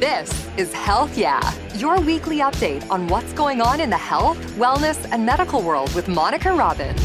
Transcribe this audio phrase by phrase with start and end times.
[0.00, 1.40] This is Health Yeah,
[1.76, 6.06] your weekly update on what's going on in the health, wellness, and medical world with
[6.06, 7.00] Monica Robbins.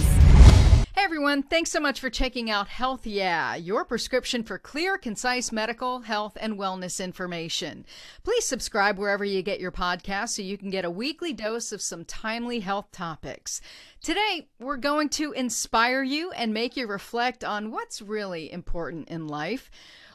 [0.94, 5.54] Hey everyone, thanks so much for checking out Health Yeah, your prescription for clear, concise
[5.54, 7.86] medical, health, and wellness information.
[8.26, 11.82] Please subscribe wherever you get your podcast so you can get a weekly dose of
[11.82, 13.62] some timely health topics.
[14.04, 19.30] Today, we're going to inspire you and make you reflect on what's really important in
[19.30, 19.72] life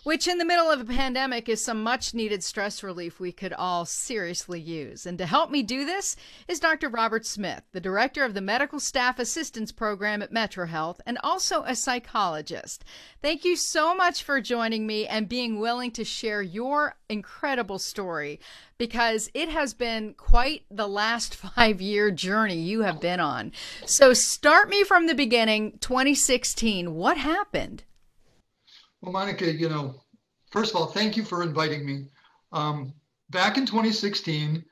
[0.06, 3.52] which in the middle of a pandemic is some much needed stress relief we could
[3.52, 5.04] all seriously use.
[5.04, 6.14] And to help me do this
[6.46, 6.88] is Dr.
[6.88, 11.64] Robert Smith, the director of the Medical Staff Assistance Program at Metro Health and also
[11.64, 12.84] a psychologist.
[13.20, 18.38] Thank you so much for joining me and being willing to share your incredible story
[18.78, 23.50] because it has been quite the last five year journey you have been on.
[23.86, 26.94] So, start me from the beginning 2016.
[26.94, 27.82] What happened?
[29.02, 30.02] Well, Monica, you know,
[30.50, 32.06] first of all, thank you for inviting me.
[32.52, 32.92] Um,
[33.30, 34.64] back in 2016,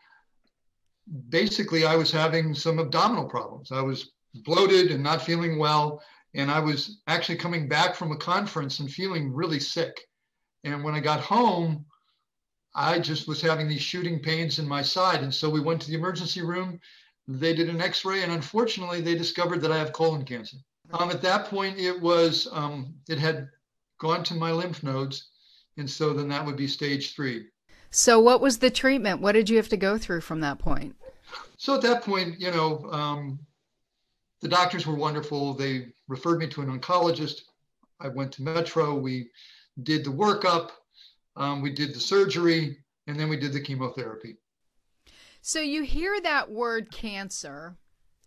[1.29, 3.73] basically, I was having some abdominal problems.
[3.73, 6.03] I was bloated and not feeling well.
[6.35, 10.01] And I was actually coming back from a conference and feeling really sick.
[10.65, 11.85] And when I got home,
[12.75, 15.23] I just was having these shooting pains in my side.
[15.23, 16.81] And so we went to the emergency room.
[17.29, 20.57] They did an x ray, and unfortunately, they discovered that I have colon cancer.
[20.93, 23.49] Um, at that point, it was, um, it had
[23.99, 25.29] gone to my lymph nodes.
[25.77, 27.47] And so then that would be stage three.
[27.91, 29.21] So, what was the treatment?
[29.21, 30.97] What did you have to go through from that point?
[31.59, 33.39] So, at that point, you know, um,
[34.41, 35.55] the doctors were wonderful.
[35.55, 37.43] They referred me to an oncologist.
[38.01, 38.97] I went to Metro.
[38.97, 39.31] We
[39.83, 40.71] did the workup,
[41.37, 44.37] um, we did the surgery, and then we did the chemotherapy.
[45.41, 47.77] So, you hear that word cancer,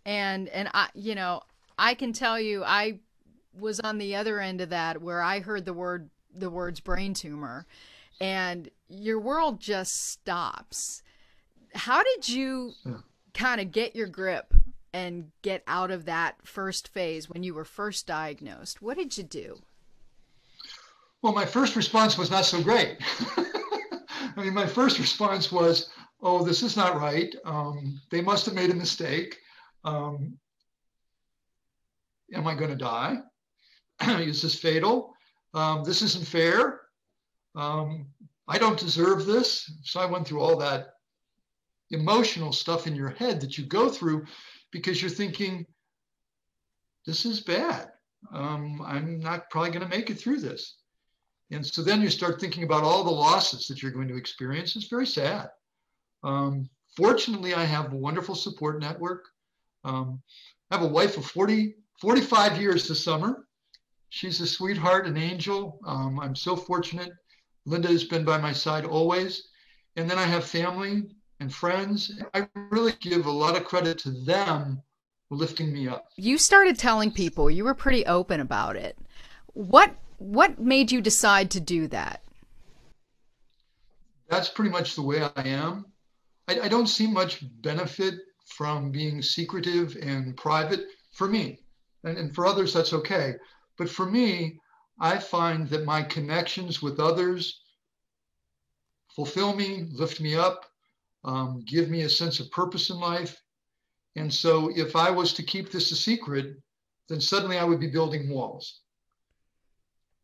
[0.06, 1.42] and and I, you know,
[1.78, 3.00] I can tell you, I
[3.58, 7.14] was on the other end of that where I heard the word the words brain
[7.14, 7.66] tumor
[8.20, 11.04] and your world just stops.
[11.74, 12.74] How did you
[13.34, 14.54] kind of get your grip
[14.94, 18.82] and get out of that first phase when you were first diagnosed?
[18.82, 19.60] What did you do?
[21.22, 22.98] Well, my first response was not so great.
[24.38, 25.90] I mean, my first response was,
[26.22, 27.36] oh, this is not right.
[27.46, 29.38] Um, they must have made a mistake.
[29.84, 30.38] Um,
[32.34, 33.18] am I going to die?
[34.02, 35.14] is this fatal?
[35.54, 36.82] Um, this isn't fair.
[37.56, 38.08] Um,
[38.48, 39.72] I don't deserve this.
[39.84, 40.94] So I went through all that
[41.92, 44.26] emotional stuff in your head that you go through
[44.72, 45.66] because you're thinking,
[47.06, 47.90] this is bad.
[48.34, 50.78] Um, I'm not probably going to make it through this.
[51.52, 54.76] And so then you start thinking about all the losses that you're going to experience.
[54.76, 55.50] It's very sad.
[56.24, 59.26] Um, fortunately, I have a wonderful support network.
[59.86, 60.22] Um,
[60.70, 63.47] I have a wife of 40, 45 years this summer
[64.10, 65.80] she's a sweetheart, an angel.
[65.86, 67.12] Um, I'm so fortunate.
[67.66, 69.50] Linda has been by my side always.
[69.96, 71.04] And then I have family
[71.40, 72.12] and friends.
[72.34, 74.82] I really give a lot of credit to them
[75.30, 76.08] lifting me up.
[76.16, 78.98] You started telling people you were pretty open about it.
[79.54, 82.24] What what made you decide to do that?
[84.30, 85.86] That's pretty much the way I am.
[86.48, 88.16] I, I don't see much benefit
[88.48, 91.60] from being secretive and private for me.
[92.04, 93.36] And, and for others, that's okay.
[93.78, 94.60] But for me,
[95.00, 97.62] I find that my connections with others
[99.16, 100.66] fulfill me, lift me up,
[101.24, 103.42] um, give me a sense of purpose in life.
[104.16, 106.58] And so if I was to keep this a secret,
[107.08, 108.82] then suddenly I would be building walls.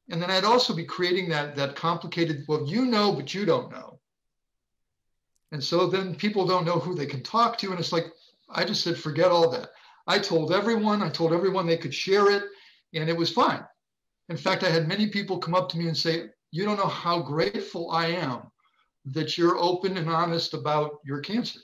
[0.09, 3.71] And then I'd also be creating that, that complicated, well, you know, but you don't
[3.71, 3.99] know.
[5.51, 7.69] And so then people don't know who they can talk to.
[7.71, 8.11] And it's like,
[8.49, 9.69] I just said, forget all that.
[10.07, 12.43] I told everyone, I told everyone they could share it
[12.93, 13.63] and it was fine.
[14.29, 16.87] In fact, I had many people come up to me and say, You don't know
[16.87, 18.41] how grateful I am
[19.05, 21.59] that you're open and honest about your cancer.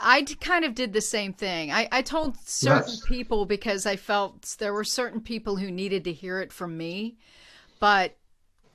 [0.00, 1.72] I kind of did the same thing.
[1.72, 3.04] I, I told certain yes.
[3.06, 7.18] people because I felt there were certain people who needed to hear it from me,
[7.80, 8.16] but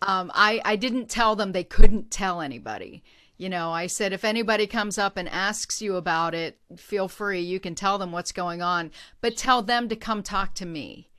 [0.01, 3.03] um, I, I didn't tell them they couldn't tell anybody.
[3.40, 7.40] You know, I said, if anybody comes up and asks you about it, feel free.
[7.40, 8.91] You can tell them what's going on,
[9.22, 11.09] but tell them to come talk to me.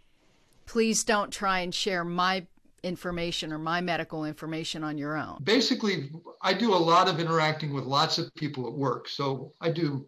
[0.67, 2.47] Please don't try and share my
[2.83, 5.39] information or my medical information on your own.
[5.43, 6.11] Basically,
[6.43, 9.09] I do a lot of interacting with lots of people at work.
[9.09, 10.07] So I do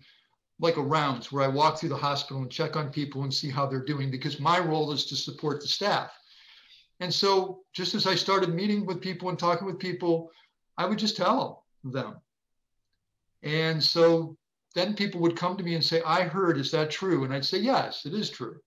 [0.60, 3.48] like a rounds where I walk through the hospital and check on people and see
[3.48, 6.10] how they're doing because my role is to support the staff.
[7.00, 10.30] And so just as I started meeting with people and talking with people,
[10.76, 12.16] I would just tell them them.
[13.42, 14.36] And so
[14.74, 17.24] then people would come to me and say, I heard, is that true?
[17.24, 18.58] And I'd say, yes, it is true.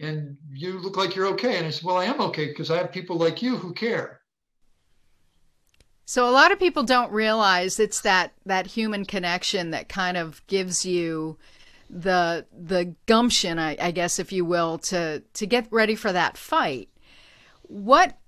[0.00, 1.56] And you look like you're okay.
[1.56, 4.20] And I said, well, I am okay because I have people like you who care.
[6.04, 10.46] So a lot of people don't realize it's that that human connection that kind of
[10.46, 11.36] gives you
[11.90, 16.36] the the gumption, I, I guess, if you will, to to get ready for that
[16.36, 16.88] fight.
[17.62, 18.18] What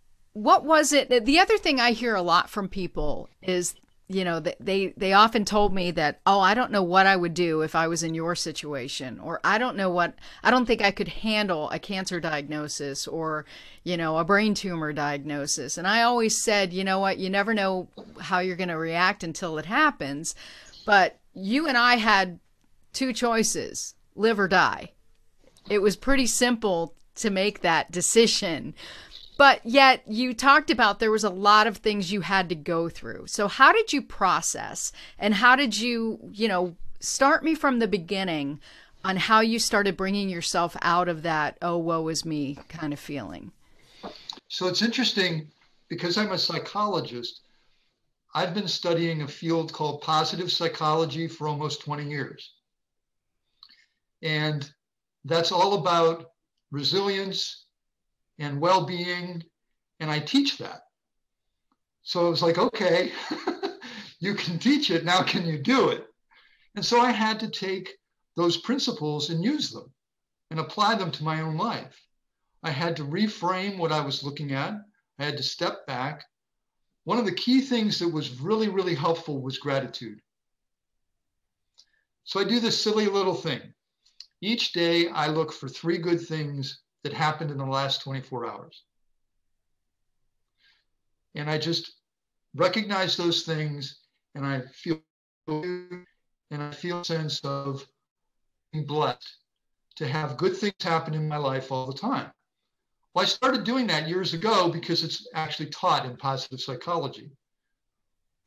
[0.43, 1.25] what was it?
[1.25, 3.75] The other thing I hear a lot from people is
[4.11, 7.35] you know they they often told me that oh i don't know what i would
[7.35, 10.81] do if i was in your situation or i don't know what i don't think
[10.81, 13.45] i could handle a cancer diagnosis or
[13.85, 15.77] you know a brain tumor diagnosis.
[15.77, 17.19] And i always said you know what?
[17.19, 17.89] You never know
[18.19, 20.35] how you're going to react until it happens.
[20.87, 22.41] But you and i had
[22.95, 24.93] two choices live or die.
[25.69, 28.75] It was pretty simple to make that decision
[29.39, 32.89] but yet you talked about there was a lot of things you had to go
[32.89, 33.29] through.
[33.29, 37.87] So how did you process and how did you, you know, start me from the
[37.87, 38.61] beginning
[39.05, 42.99] on how you started bringing yourself out of that oh woe is me kind of
[42.99, 43.53] feeling?
[44.49, 45.49] So it's interesting
[45.89, 47.43] because I'm a psychologist.
[48.35, 52.55] I've been studying a field called positive psychology for almost 20 years.
[54.21, 54.69] And
[55.25, 56.33] that's all about
[56.73, 57.67] resilience,
[58.39, 59.43] and well-being
[60.01, 60.83] and i teach that.
[62.03, 63.13] So it was like okay
[64.21, 66.07] you can teach it now can you do it?
[66.75, 67.97] And so i had to take
[68.37, 69.93] those principles and use them
[70.51, 72.01] and apply them to my own life.
[72.63, 74.75] I had to reframe what i was looking at.
[75.19, 76.25] I had to step back.
[77.05, 80.21] One of the key things that was really really helpful was gratitude.
[82.25, 83.61] So i do this silly little thing.
[84.41, 88.85] Each day i look for three good things that happened in the last 24 hours.
[91.35, 91.93] And I just
[92.55, 94.01] recognize those things
[94.35, 95.01] and I feel
[95.49, 97.87] and I feel a sense of
[98.73, 99.37] being blessed
[99.97, 102.31] to have good things happen in my life all the time.
[103.15, 107.31] Well, I started doing that years ago because it's actually taught in positive psychology.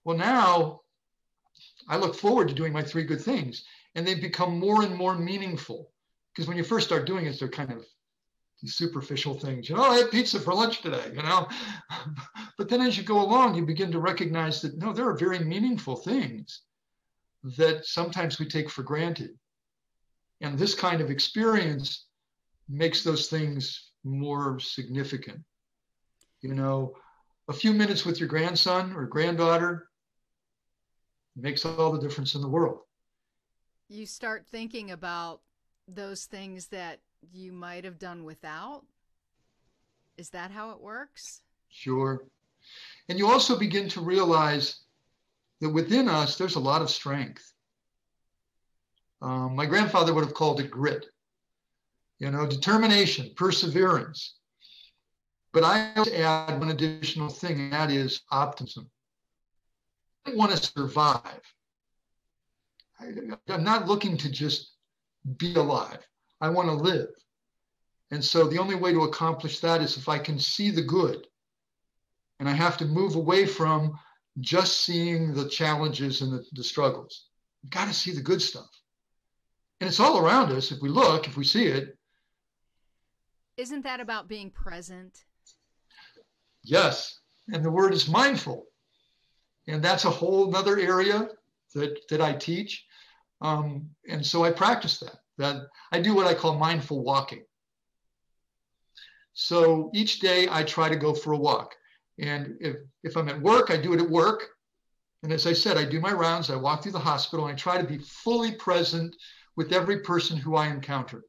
[0.04, 0.82] Well, now
[1.88, 3.66] I look forward to doing my three good things,
[3.96, 5.92] and they become more and more meaningful.
[6.34, 7.86] Because when you first start doing it, they're kind of
[8.62, 9.68] these superficial things.
[9.68, 11.48] You know, oh, I had pizza for lunch today, you know.
[12.58, 15.40] but then as you go along, you begin to recognize that no, there are very
[15.40, 16.62] meaningful things
[17.58, 19.32] that sometimes we take for granted.
[20.42, 22.06] And this kind of experience
[22.70, 25.42] makes those things more significant.
[26.42, 26.96] You know,
[27.48, 29.88] a few minutes with your grandson or granddaughter
[31.36, 32.80] makes all the difference in the world.
[33.90, 35.42] You start thinking about
[35.88, 37.00] those things that
[37.32, 38.84] you might have done without?
[40.18, 41.42] Is that how it works?
[41.70, 42.24] Sure.
[43.10, 44.82] And you also begin to realize
[45.62, 47.54] that within us, there's a lot of strength.
[49.22, 51.06] Um, my grandfather would have called it grit,
[52.20, 54.36] you know, determination, perseverance.
[55.54, 58.90] But I add one additional thing, and that is optimism.
[60.26, 61.42] I want to survive.
[63.00, 63.12] I,
[63.50, 64.72] I'm not looking to just
[65.38, 66.00] be alive.
[66.42, 67.10] I want to live.
[68.10, 71.26] And so the only way to accomplish that is if I can see the good.
[72.40, 73.98] And I have to move away from
[74.40, 77.28] just seeing the challenges and the, the struggles.
[77.64, 78.70] We've got to see the good stuff.
[79.80, 80.72] And it's all around us.
[80.72, 81.98] If we look, if we see it.
[83.58, 85.24] Isn't that about being present?
[86.64, 87.20] Yes.
[87.54, 88.66] And the word is mindful.
[89.68, 91.30] And that's a whole other area
[91.76, 92.86] that, that I teach.
[93.42, 97.44] Um, and so I practice that that I do what I call mindful walking.
[99.34, 101.74] So each day I try to go for a walk.
[102.20, 104.50] And if, if I'm at work, I do it at work.
[105.24, 107.56] And as I said, I do my rounds, I walk through the hospital, and I
[107.56, 109.16] try to be fully present
[109.56, 111.24] with every person who I encounter.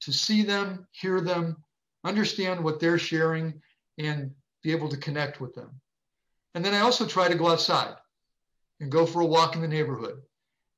[0.00, 1.56] To see them, hear them,
[2.04, 3.60] understand what they're sharing,
[3.98, 4.32] and
[4.62, 5.70] be able to connect with them.
[6.54, 7.94] And then I also try to go outside
[8.80, 10.20] and go for a walk in the neighborhood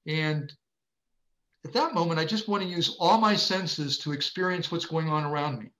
[0.06, 0.52] and
[1.66, 5.08] at that moment, I just want to use all my senses to experience what's going
[5.08, 5.70] on around me,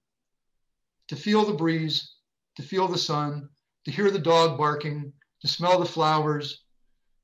[1.07, 2.14] to feel the breeze,
[2.57, 3.49] to feel the sun,
[3.85, 5.12] to hear the dog barking,
[5.43, 6.64] to smell the flowers,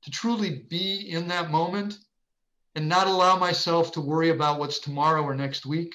[0.03, 1.97] to truly be in that moment
[2.75, 5.93] and not allow myself to worry about what's tomorrow or next week.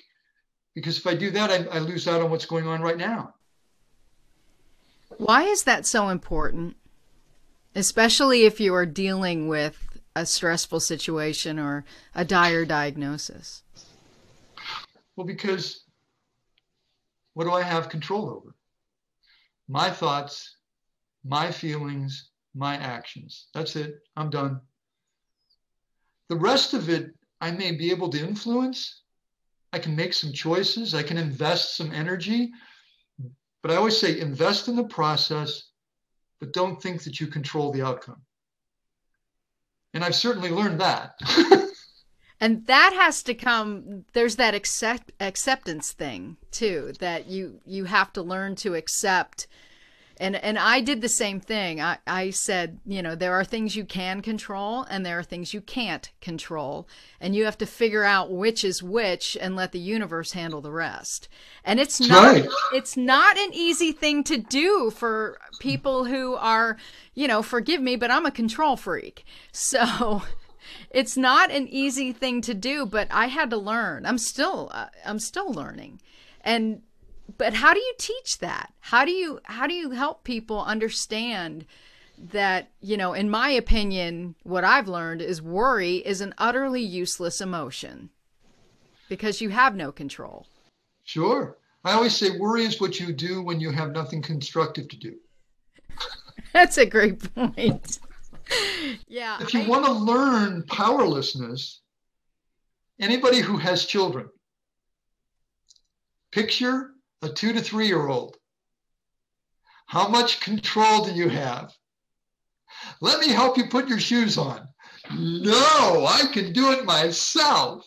[0.74, 3.34] Because if I do that, I, I lose out on what's going on right now.
[5.16, 6.76] Why is that so important?
[7.74, 9.87] Especially if you are dealing with
[10.18, 11.84] a stressful situation or
[12.14, 13.62] a dire diagnosis?
[15.16, 15.84] Well, because
[17.34, 18.54] what do I have control over?
[19.68, 20.56] My thoughts,
[21.24, 23.46] my feelings, my actions.
[23.54, 24.00] That's it.
[24.16, 24.60] I'm done.
[26.28, 29.02] The rest of it, I may be able to influence.
[29.72, 30.94] I can make some choices.
[30.94, 32.50] I can invest some energy.
[33.62, 35.70] But I always say invest in the process,
[36.40, 38.22] but don't think that you control the outcome.
[39.94, 41.18] And I've certainly learned that.
[42.40, 48.12] and that has to come there's that accept, acceptance thing too that you you have
[48.12, 49.46] to learn to accept
[50.20, 51.80] and and I did the same thing.
[51.80, 55.54] I, I said, you know, there are things you can control and there are things
[55.54, 56.88] you can't control.
[57.20, 60.72] And you have to figure out which is which and let the universe handle the
[60.72, 61.28] rest.
[61.64, 62.48] And it's not right.
[62.72, 66.76] it's not an easy thing to do for people who are,
[67.14, 69.24] you know, forgive me, but I'm a control freak.
[69.52, 70.22] So
[70.90, 74.04] it's not an easy thing to do, but I had to learn.
[74.04, 76.00] I'm still uh, I'm still learning.
[76.40, 76.82] And
[77.36, 81.66] but how do you teach that how do you how do you help people understand
[82.16, 87.40] that you know in my opinion what i've learned is worry is an utterly useless
[87.40, 88.10] emotion
[89.08, 90.46] because you have no control
[91.04, 91.56] Sure.
[91.84, 95.14] I always say worry is what you do when you have nothing constructive to do.
[96.52, 97.98] that's a great point
[99.08, 101.80] yeah If you I- want to learn powerlessness,
[103.00, 104.28] anybody who has children,
[106.32, 106.90] picture
[107.22, 108.36] a two to three year old.
[109.86, 111.72] How much control do you have?
[113.00, 114.68] Let me help you put your shoes on.
[115.10, 117.86] No, I can do it myself.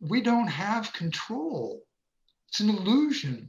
[0.00, 1.82] We don't have control.
[2.48, 3.48] It's an illusion.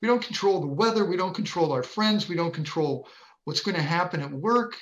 [0.00, 1.04] We don't control the weather.
[1.04, 2.28] We don't control our friends.
[2.28, 3.08] We don't control
[3.44, 4.76] what's going to happen at work.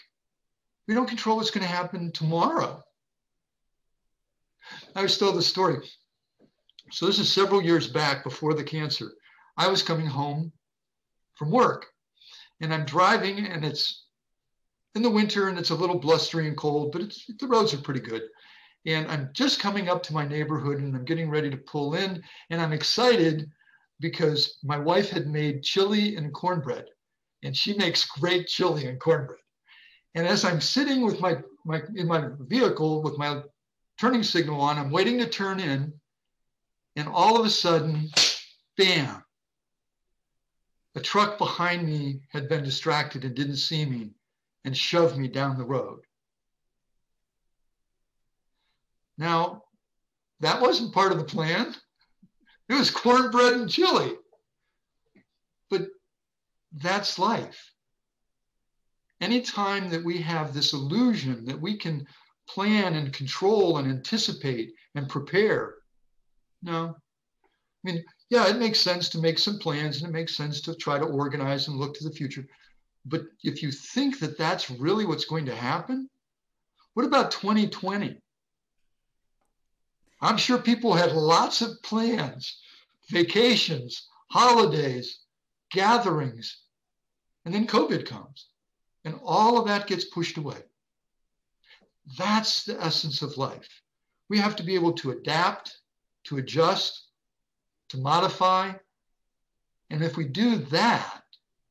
[0.88, 2.82] We don't control what's going to happen tomorrow.
[4.94, 5.78] I always tell the story.
[6.92, 9.12] So this is several years back before the cancer.
[9.56, 10.52] I was coming home
[11.36, 11.86] from work
[12.60, 14.04] and I'm driving and it's
[14.94, 18.00] in the winter and it's a little blustery and cold, but the roads are pretty
[18.00, 18.24] good.
[18.84, 22.22] And I'm just coming up to my neighborhood and I'm getting ready to pull in
[22.50, 23.50] and I'm excited
[23.98, 26.84] because my wife had made chili and cornbread
[27.42, 29.38] and she makes great chili and cornbread.
[30.14, 33.40] And as I'm sitting with my, my in my vehicle with my
[33.98, 35.94] turning signal on, I'm waiting to turn in,
[36.96, 38.10] and all of a sudden,
[38.76, 39.22] bam,
[40.94, 44.12] a truck behind me had been distracted and didn't see me
[44.64, 46.00] and shoved me down the road.
[49.16, 49.64] Now,
[50.40, 51.74] that wasn't part of the plan.
[52.68, 54.16] It was cornbread and chili.
[55.70, 55.88] But
[56.72, 57.72] that's life.
[59.20, 62.06] Anytime that we have this illusion that we can
[62.48, 65.76] plan and control and anticipate and prepare,
[66.62, 66.96] no.
[67.84, 70.74] I mean, yeah, it makes sense to make some plans and it makes sense to
[70.74, 72.46] try to organize and look to the future.
[73.04, 76.08] But if you think that that's really what's going to happen,
[76.94, 78.20] what about 2020?
[80.20, 82.58] I'm sure people had lots of plans,
[83.10, 85.18] vacations, holidays,
[85.72, 86.58] gatherings,
[87.44, 88.46] and then COVID comes,
[89.04, 90.58] and all of that gets pushed away.
[92.16, 93.68] That's the essence of life.
[94.28, 95.76] We have to be able to adapt,
[96.24, 97.08] to adjust,
[97.90, 98.72] to modify.
[99.90, 101.22] And if we do that,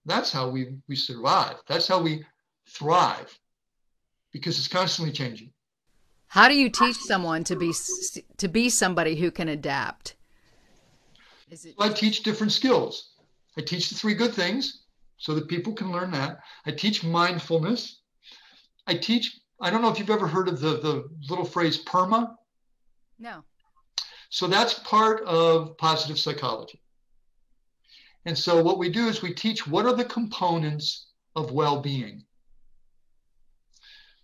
[0.06, 1.56] that's how we, we survive.
[1.68, 2.24] That's how we
[2.68, 3.38] thrive
[4.32, 5.52] because it's constantly changing.
[6.28, 7.74] how do you teach someone to be
[8.38, 10.16] to be somebody who can adapt
[11.50, 13.16] is it I teach different skills.
[13.58, 14.84] I teach the three good things
[15.18, 16.40] so that people can learn that.
[16.66, 18.02] I teach mindfulness.
[18.88, 22.36] I teach, I don't know if you've ever heard of the, the little phrase PERMA.
[23.20, 23.44] no
[24.32, 26.82] So that's part of positive psychology.
[28.26, 32.24] And so what we do is we teach what are the components of well being.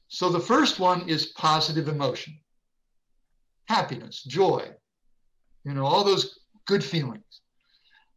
[0.08, 2.40] So the first one is positive emotion,
[3.66, 4.70] happiness, joy,
[5.66, 7.42] you know, all those good feelings.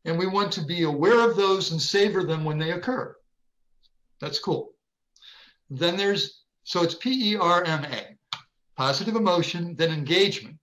[0.04, 3.16] And we want to be aware of those and savor them when they occur.
[4.20, 4.74] That's cool.
[5.70, 8.16] Then there's, so it's P E R M A,
[8.76, 10.59] positive emotion, then engagement.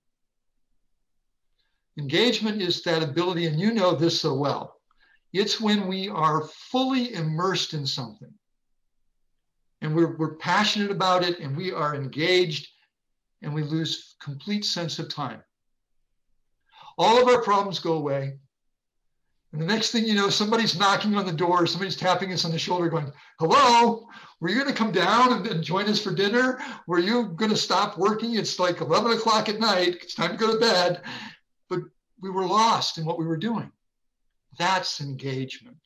[1.97, 4.75] Engagement is that ability, and you know this so well.
[5.33, 8.33] It's when we are fully immersed in something
[9.81, 12.69] and we're, we're passionate about it and we are engaged
[13.41, 15.41] and we lose complete sense of time.
[16.97, 18.39] All of our problems go away.
[19.53, 22.51] And the next thing you know, somebody's knocking on the door, somebody's tapping us on
[22.51, 24.07] the shoulder, going, Hello,
[24.39, 26.59] were you going to come down and, and join us for dinner?
[26.85, 28.35] Were you going to stop working?
[28.35, 29.99] It's like 11 o'clock at night.
[30.01, 31.01] It's time to go to bed.
[32.21, 33.71] We were lost in what we were doing.
[34.57, 35.77] That's engagement.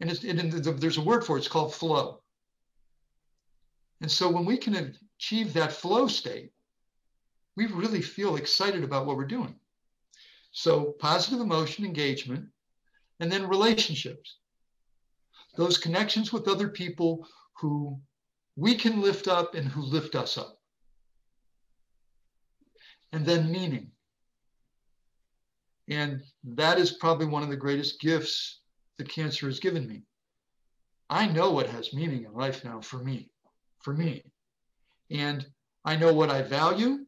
[0.00, 2.20] And, and there's a word for it, it's called flow.
[4.00, 6.52] And so when we can achieve that flow state,
[7.56, 9.54] we really feel excited about what we're doing.
[10.52, 12.46] So positive emotion engagement.
[13.20, 14.38] And then relationships,
[15.56, 17.98] those connections with other people who
[18.56, 20.58] we can lift up and who lift us up.
[23.12, 23.92] And then meaning.
[25.88, 28.60] And that is probably one of the greatest gifts
[28.98, 30.02] that cancer has given me.
[31.10, 33.30] I know what has meaning in life now for me,
[33.80, 34.24] for me.
[35.10, 35.46] And
[35.84, 37.04] I know what I value.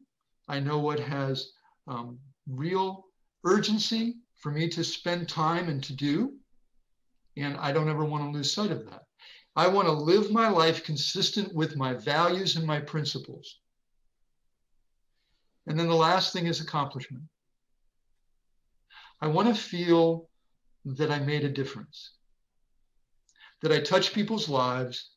[0.47, 1.51] I know what has
[1.87, 3.05] um, real
[3.43, 6.33] urgency for me to spend time and to do.
[7.35, 9.03] And I don't ever want to lose sight of that.
[9.55, 13.59] I want to live my life consistent with my values and my principles.
[15.65, 17.23] And then the last thing is accomplishment.
[19.21, 20.29] I want to feel
[20.85, 22.13] that I made a difference,
[23.61, 25.11] that I touched people's lives,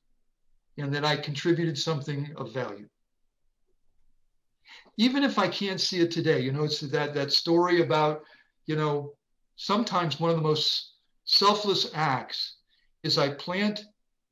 [0.79, 2.89] and that I contributed something of value.
[4.97, 8.23] Even if I can't see it today, you know, it's that, that story about,
[8.67, 9.15] you know,
[9.57, 12.57] sometimes one of the most selfless acts
[13.03, 13.85] is I plant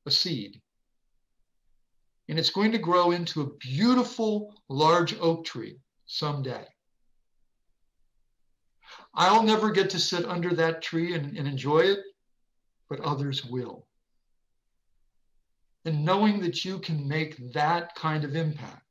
[0.05, 0.61] a seed
[2.29, 6.65] and it's going to grow into a beautiful large oak tree someday.
[9.19, 11.99] I'll never get to sit under that tree and, and enjoy it,
[12.89, 13.85] but others will.
[15.83, 18.81] And knowing that you can make that kind of impact,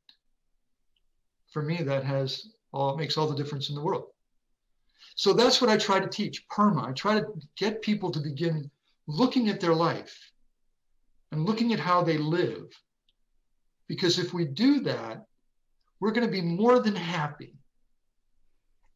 [1.51, 4.05] for me, that has all makes all the difference in the world.
[5.15, 6.87] So that's what I try to teach, PERMA.
[6.87, 7.25] I try to
[7.57, 8.69] get people to begin
[9.07, 10.15] looking at their life
[11.31, 12.67] and looking at how they live.
[13.87, 15.25] Because if we do that,
[15.99, 17.58] we're going to be more than happy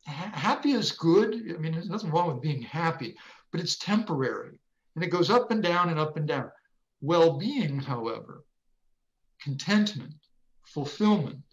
[0.05, 1.33] happy is good.
[1.33, 3.15] I mean, there's nothing wrong with being happy,
[3.51, 4.59] but it's temporary
[4.95, 6.51] and it goes up and down and up and down.
[7.01, 8.45] Well being, however,
[9.41, 10.13] contentment,
[10.63, 11.43] fulfillment,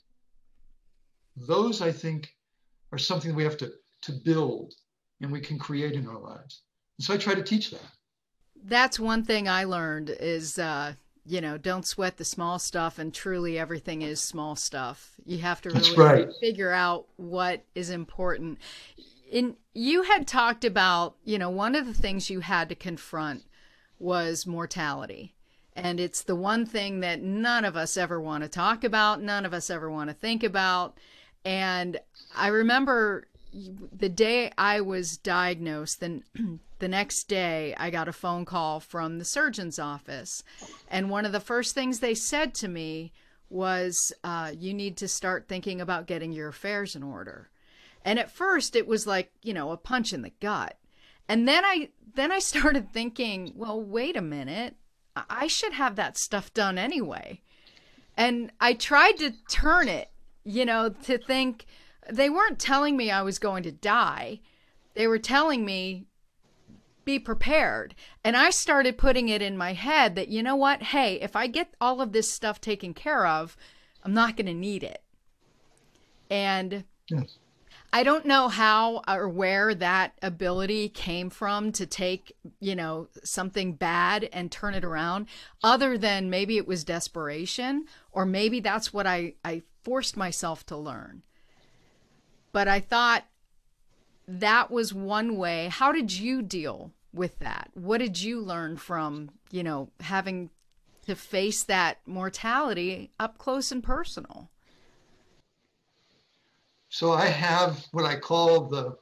[1.36, 2.28] those I think
[2.92, 4.74] are something we have to, to build
[5.20, 6.62] and we can create in our lives.
[6.98, 7.86] And so I try to teach that.
[8.62, 10.94] That's one thing I learned is uh,
[11.26, 15.12] you know, don't sweat the small stuff and truly everything is small stuff.
[15.24, 16.28] You have to really right.
[16.40, 18.58] figure out what is important.
[19.30, 23.44] In you had talked about, you know, one of the things you had to confront
[23.98, 25.34] was mortality.
[25.76, 29.46] And it's the one thing that none of us ever want to talk about, none
[29.46, 30.98] of us ever want to think about.
[31.44, 32.00] And
[32.36, 36.24] I remember the day I was diagnosed, then
[36.78, 40.42] the next day I got a phone call from the surgeon's office.
[40.88, 43.12] And one of the first things they said to me
[43.48, 47.50] was, uh, You need to start thinking about getting your affairs in order.
[48.04, 50.78] And at first it was like, you know, a punch in the gut.
[51.28, 54.76] And then I then I started thinking, well, wait a minute.
[55.28, 57.42] I should have that stuff done anyway.
[58.16, 60.10] And I tried to turn it,
[60.44, 61.66] you know, to think,
[62.10, 64.40] they weren't telling me I was going to die.
[64.94, 66.06] They were telling me,
[67.04, 67.94] be prepared.
[68.22, 70.82] And I started putting it in my head that, you know what?
[70.82, 73.56] Hey, if I get all of this stuff taken care of,
[74.04, 75.02] I'm not going to need it.
[76.30, 77.38] And yes.
[77.92, 83.72] I don't know how or where that ability came from to take, you know, something
[83.72, 85.26] bad and turn it around,
[85.64, 90.76] other than maybe it was desperation, or maybe that's what I, I forced myself to
[90.76, 91.22] learn.
[92.52, 93.24] But I thought
[94.26, 95.68] that was one way.
[95.68, 97.70] How did you deal with that?
[97.74, 100.50] What did you learn from, you know, having
[101.06, 104.50] to face that mortality up close and personal?
[106.88, 108.96] So I have what I call the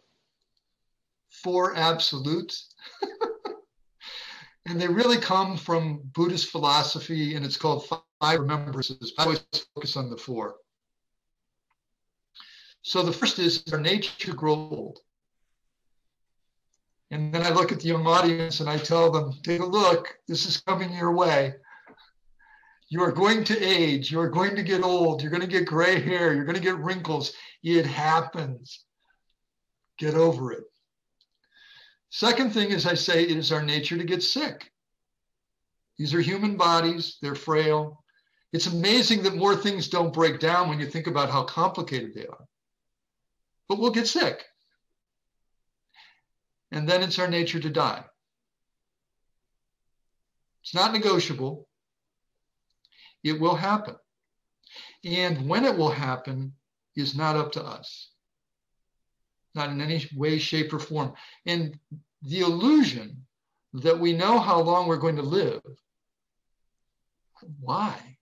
[1.30, 2.74] four absolutes.
[4.66, 7.88] and they really come from Buddhist philosophy, and it's called
[8.20, 9.14] five remembrances.
[9.18, 10.56] I always focus on the four.
[12.88, 15.01] So the first is our nature grow old.
[17.11, 20.16] And then I look at the young audience and I tell them, take a look,
[20.27, 21.57] this is coming your way.
[22.88, 25.66] You are going to age, you are going to get old, you're going to get
[25.66, 27.35] gray hair, you're going to get wrinkles.
[27.62, 28.87] It happens.
[29.98, 30.64] Get over it.
[32.09, 34.72] Second thing is, I say, it is our nature to get sick.
[35.98, 38.03] These are human bodies, they're frail.
[38.55, 42.24] It's amazing that more things don't break down when you think about how complicated they
[42.24, 42.48] are
[43.68, 44.44] but we'll get sick.
[46.70, 48.04] And then it's our nature to die.
[50.62, 51.66] It's not negotiable.
[53.24, 53.96] It will happen.
[55.04, 56.54] And when it will happen
[56.94, 58.11] is not up to us,
[59.54, 61.14] not in any way, shape, or form.
[61.46, 61.78] And
[62.22, 63.26] the illusion
[63.74, 65.62] that we know how long we're going to live,
[67.61, 68.18] why?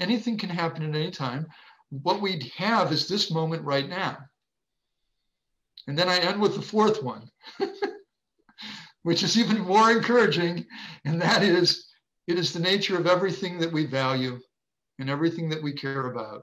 [0.00, 1.48] Anything can happen at any time
[1.90, 4.18] what we have is this moment right now.
[5.86, 7.30] And then I end with the fourth one,
[9.02, 10.66] which is even more encouraging.
[11.04, 11.88] And that is
[12.26, 14.38] it is the nature of everything that we value
[14.98, 16.42] and everything that we care about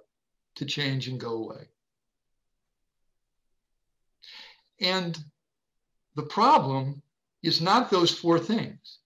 [0.55, 1.67] to change and go away.
[4.81, 5.17] And
[6.15, 7.03] the problem
[7.43, 8.99] is not those four things.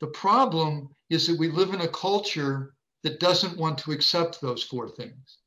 [0.00, 2.73] The problem is that we live in a culture
[3.04, 5.38] that doesn't want to accept those four things.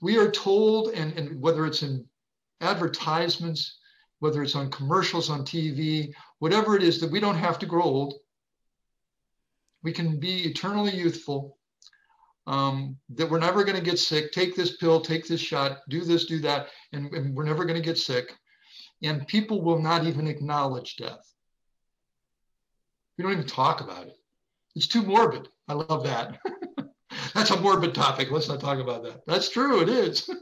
[0.00, 2.04] We are told, and, and whether it's in
[2.60, 3.78] advertisements,
[4.18, 7.82] whether it's on commercials on TV, whatever it is, that we don't have to grow
[7.82, 8.14] old.
[9.82, 11.58] We can be eternally youthful,
[12.46, 14.32] um, that we're never going to get sick.
[14.32, 17.80] Take this pill, take this shot, do this, do that, and, and we're never going
[17.80, 18.32] to get sick.
[19.02, 21.32] And people will not even acknowledge death.
[23.16, 24.16] We don't even talk about it.
[24.74, 25.48] It's too morbid.
[25.68, 26.38] I love that.
[27.34, 28.30] That's a morbid topic.
[28.30, 29.24] Let's not talk about that.
[29.26, 29.82] That's true.
[29.82, 30.28] It is.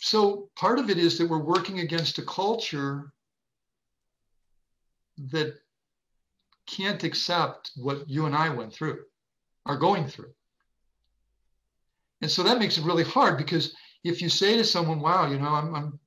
[0.00, 3.12] so part of it is that we're working against a culture
[5.30, 5.54] that
[6.66, 9.00] can't accept what you and I went through,
[9.66, 10.32] are going through.
[12.20, 15.38] And so that makes it really hard because if you say to someone, wow, you
[15.38, 15.98] know, I'm, I'm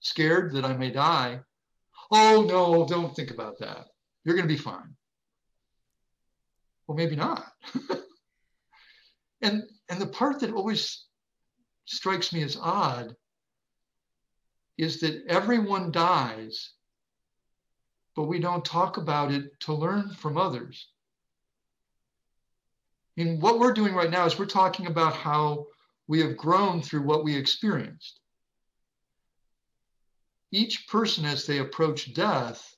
[0.00, 1.40] scared that I may die,
[2.10, 3.86] oh, no, don't think about that.
[4.26, 4.96] You're going to be fine.
[6.86, 7.46] Well, maybe not.
[9.40, 11.04] and and the part that always
[11.84, 13.14] strikes me as odd
[14.76, 16.72] is that everyone dies,
[18.16, 20.88] but we don't talk about it to learn from others.
[23.16, 25.66] And what we're doing right now is we're talking about how
[26.08, 28.18] we have grown through what we experienced.
[30.50, 32.75] Each person, as they approach death,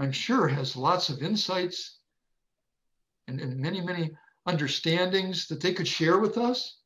[0.00, 1.98] I'm sure has lots of insights
[3.28, 4.12] and, and many, many
[4.46, 6.78] understandings that they could share with us.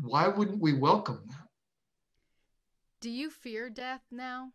[0.00, 1.48] Why wouldn't we welcome that?
[3.00, 4.52] Do you fear death now?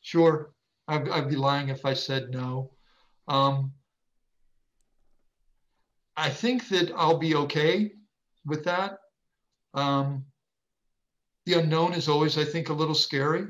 [0.00, 0.50] Sure.
[0.88, 2.72] I'd, I'd be lying if I said no.
[3.28, 3.72] Um,
[6.16, 7.92] I think that I'll be okay
[8.44, 8.98] with that.
[9.72, 10.24] Um,
[11.46, 13.46] the unknown is always, I think, a little scary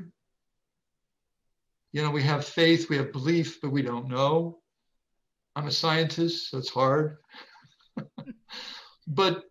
[1.95, 4.59] you know, we have faith, we have belief, but we don't know.
[5.55, 7.15] I'm a scientist, so it's hard.
[9.07, 9.43] but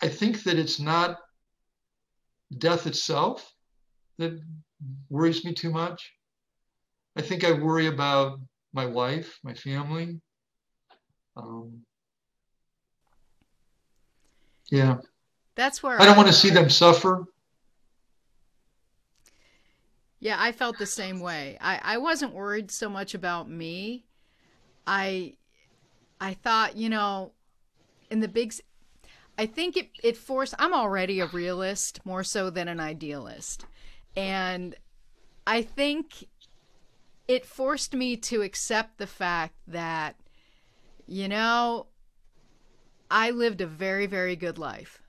[0.00, 1.18] I think that it's not
[2.56, 3.52] death itself
[4.16, 4.40] that
[5.10, 6.10] worries me too much.
[7.16, 8.40] I think I worry about
[8.72, 10.18] my wife, my family.
[11.36, 11.82] Um,
[14.70, 14.96] yeah.
[15.54, 17.26] That's where I don't I, want to see them suffer.
[20.26, 21.56] Yeah, I felt the same way.
[21.60, 24.06] I, I wasn't worried so much about me.
[24.84, 25.34] I
[26.20, 27.30] I thought, you know,
[28.10, 28.52] in the big
[29.38, 33.66] I think it it forced I'm already a realist more so than an idealist.
[34.16, 34.74] And
[35.46, 36.26] I think
[37.28, 40.16] it forced me to accept the fact that
[41.06, 41.86] you know,
[43.08, 45.00] I lived a very very good life.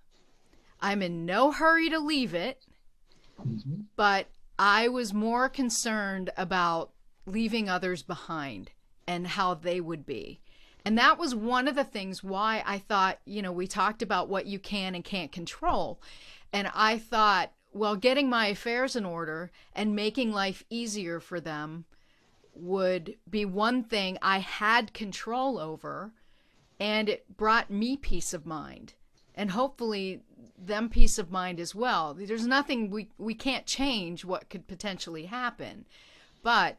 [0.79, 2.61] I'm in no hurry to leave it.
[3.41, 3.81] Mm-hmm.
[3.95, 4.27] But
[4.59, 6.91] I was more concerned about
[7.25, 8.71] leaving others behind
[9.07, 10.39] and how they would be.
[10.83, 14.29] And that was one of the things why I thought, you know, we talked about
[14.29, 16.01] what you can and can't control.
[16.53, 21.85] And I thought, well, getting my affairs in order and making life easier for them
[22.55, 26.13] would be one thing I had control over.
[26.79, 28.93] And it brought me peace of mind.
[29.37, 30.23] And hopefully
[30.57, 32.15] them peace of mind as well.
[32.15, 35.85] There's nothing we we can't change what could potentially happen,
[36.41, 36.77] but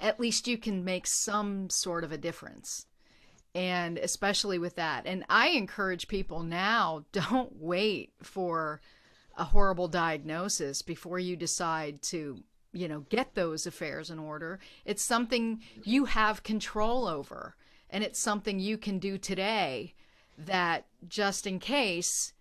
[0.00, 2.86] at least you can make some sort of a difference.
[3.54, 5.06] And especially with that.
[5.06, 8.80] And I encourage people now don't wait for
[9.36, 14.58] a horrible diagnosis before you decide to, you know, get those affairs in order.
[14.84, 17.54] It's something you have control over.
[17.90, 19.94] And it's something you can do today
[20.38, 22.34] that just in case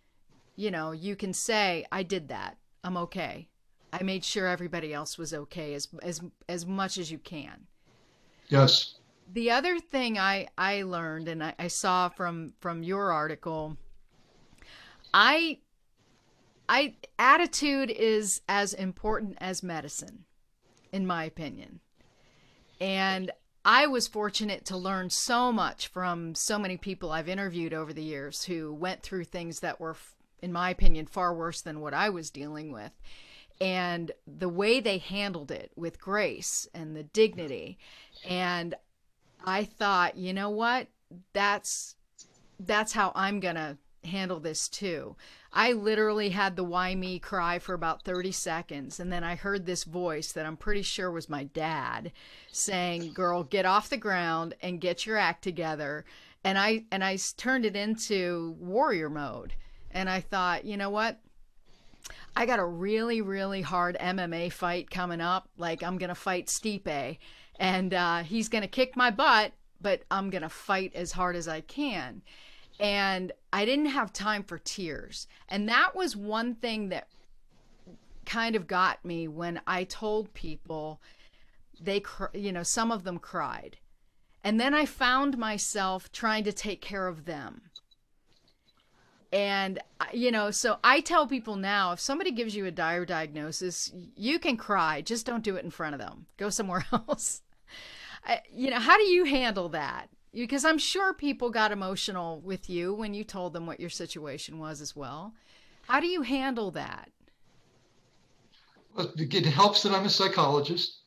[0.55, 2.57] you know, you can say, I did that.
[2.83, 3.47] I'm okay.
[3.91, 7.67] I made sure everybody else was okay as as as much as you can.
[8.49, 8.95] Yes.
[9.31, 13.77] The other thing I I learned and I, I saw from from your article,
[15.13, 15.59] I
[16.67, 20.25] I attitude is as important as medicine,
[20.91, 21.79] in my opinion.
[22.81, 23.31] And
[23.65, 28.03] I was fortunate to learn so much from so many people I've interviewed over the
[28.03, 29.95] years who went through things that were
[30.43, 32.91] in my opinion, far worse than what I was dealing with.
[33.61, 37.77] And the way they handled it with grace and the dignity.
[38.27, 38.75] And
[39.45, 40.87] I thought, you know what?
[41.31, 41.95] That's
[42.59, 45.15] that's how I'm going to handle this too.
[45.55, 49.65] I literally had the why me cry for about 30 seconds and then I heard
[49.65, 52.11] this voice that I'm pretty sure was my dad
[52.51, 56.05] saying, "Girl, get off the ground and get your act together."
[56.43, 59.53] And I and I turned it into warrior mode.
[59.91, 61.19] And I thought, "You know what?
[62.35, 65.49] I got a really really hard MMA fight coming up.
[65.57, 67.19] Like I'm going to fight Stipe
[67.59, 71.35] and uh, he's going to kick my butt, but I'm going to fight as hard
[71.35, 72.23] as I can."
[72.79, 75.27] And I didn't have time for tears.
[75.47, 77.07] And that was one thing that
[78.25, 81.01] kind of got me when I told people
[81.81, 82.01] they
[82.33, 83.77] you know some of them cried.
[84.43, 87.61] And then I found myself trying to take care of them.
[89.31, 89.79] And
[90.13, 94.39] you know, so I tell people now if somebody gives you a dire diagnosis, you
[94.39, 96.27] can cry, just don't do it in front of them.
[96.37, 97.41] Go somewhere else.
[98.25, 100.07] I, you know, how do you handle that?
[100.33, 104.59] Because I'm sure people got emotional with you when you told them what your situation
[104.59, 105.33] was as well.
[105.83, 107.11] How do you handle that?
[108.97, 111.01] It helps that I'm a psychologist.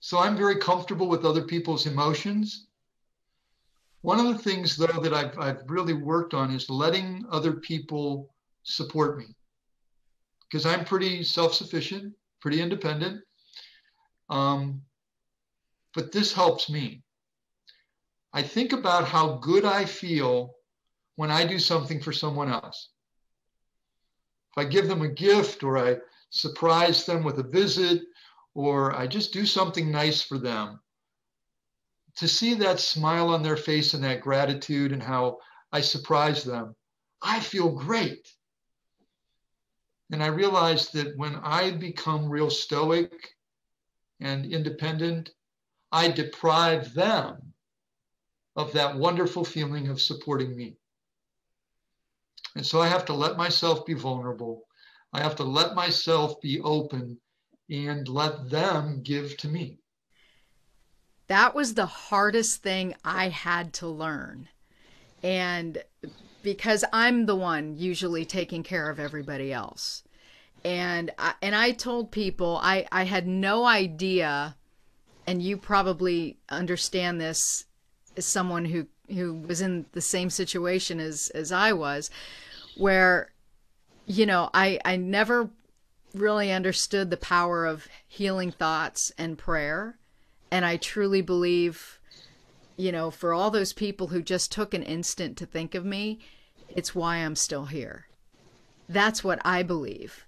[0.00, 2.66] So I'm very comfortable with other people's emotions.
[4.00, 8.34] One of the things, though, that I've, I've really worked on is letting other people
[8.64, 9.26] support me
[10.50, 13.22] because I'm pretty self sufficient, pretty independent.
[14.28, 14.82] Um,
[15.94, 17.02] but this helps me.
[18.34, 20.54] I think about how good I feel
[21.16, 22.88] when I do something for someone else.
[24.52, 25.98] If I give them a gift or I
[26.30, 28.02] surprise them with a visit
[28.54, 30.80] or I just do something nice for them,
[32.16, 35.38] to see that smile on their face and that gratitude and how
[35.70, 36.74] I surprise them,
[37.22, 38.28] I feel great.
[40.10, 43.34] And I realize that when I become real stoic
[44.20, 45.30] and independent,
[45.90, 47.51] I deprive them
[48.56, 50.76] of that wonderful feeling of supporting me.
[52.54, 54.64] And so I have to let myself be vulnerable.
[55.12, 57.18] I have to let myself be open
[57.70, 59.78] and let them give to me.
[61.28, 64.48] That was the hardest thing I had to learn.
[65.22, 65.82] And
[66.42, 70.02] because I'm the one usually taking care of everybody else.
[70.64, 74.56] And I, and I told people I, I had no idea,
[75.26, 77.64] and you probably understand this
[78.16, 82.10] as someone who who was in the same situation as as I was,
[82.76, 83.32] where
[84.06, 85.50] you know I I never
[86.14, 89.98] really understood the power of healing thoughts and prayer,
[90.50, 92.00] and I truly believe,
[92.76, 96.20] you know, for all those people who just took an instant to think of me,
[96.68, 98.06] it's why I'm still here.
[98.88, 100.26] That's what I believe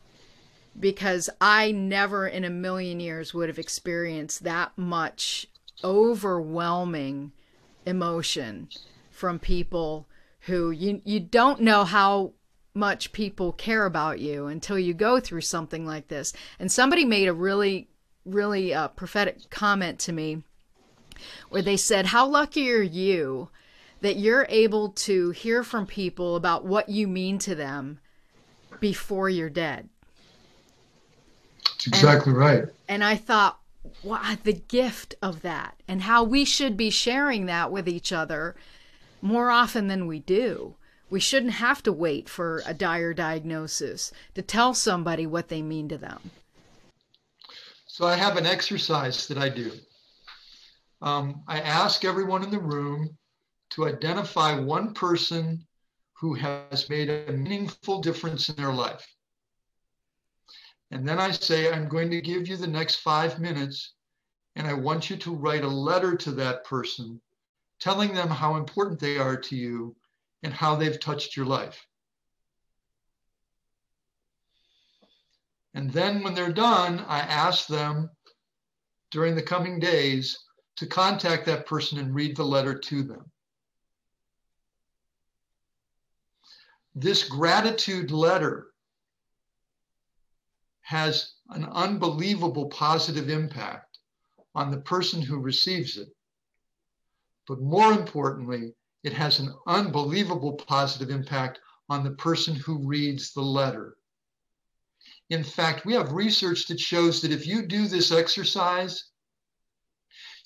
[0.79, 5.47] because I never in a million years would have experienced that much
[5.83, 7.33] overwhelming
[7.87, 8.69] emotion
[9.11, 10.07] from people
[10.41, 12.33] who you you don't know how
[12.75, 16.33] much people care about you until you go through something like this.
[16.59, 17.89] And somebody made a really
[18.25, 20.43] really uh, prophetic comment to me
[21.49, 23.49] where they said, "How lucky are you
[24.01, 28.01] that you're able to hear from people about what you mean to them
[28.81, 29.89] before you're dead."
[31.65, 32.65] That's exactly and, right.
[32.89, 33.59] And I thought,
[34.45, 38.55] the gift of that and how we should be sharing that with each other
[39.23, 40.77] more often than we do.
[41.11, 45.89] We shouldn't have to wait for a dire diagnosis to tell somebody what they mean
[45.89, 46.31] to them.
[47.87, 49.73] So I have an exercise that I do.
[51.01, 53.17] Um, I ask everyone in the room
[53.71, 55.67] to identify one person
[56.15, 59.07] who has made a meaningful difference in their life.
[60.95, 63.95] And then I say, I'm going to give you the next five minutes,
[64.55, 67.21] and I want you to write a letter to that person
[67.81, 69.97] telling them how important they are to you
[70.45, 71.85] and how they've touched your life.
[75.75, 78.09] And then when they're done, I ask them
[79.11, 80.39] during the coming days
[80.77, 83.33] to contact that person and read the letter to them.
[86.95, 88.69] This gratitude letter
[90.85, 93.99] has an unbelievable positive impact
[94.55, 96.09] on the person who receives it.
[97.49, 103.43] But more importantly, it has an unbelievable positive impact on the person who reads the
[103.43, 103.97] letter.
[105.31, 109.11] In fact, we have research that shows that if you do this exercise,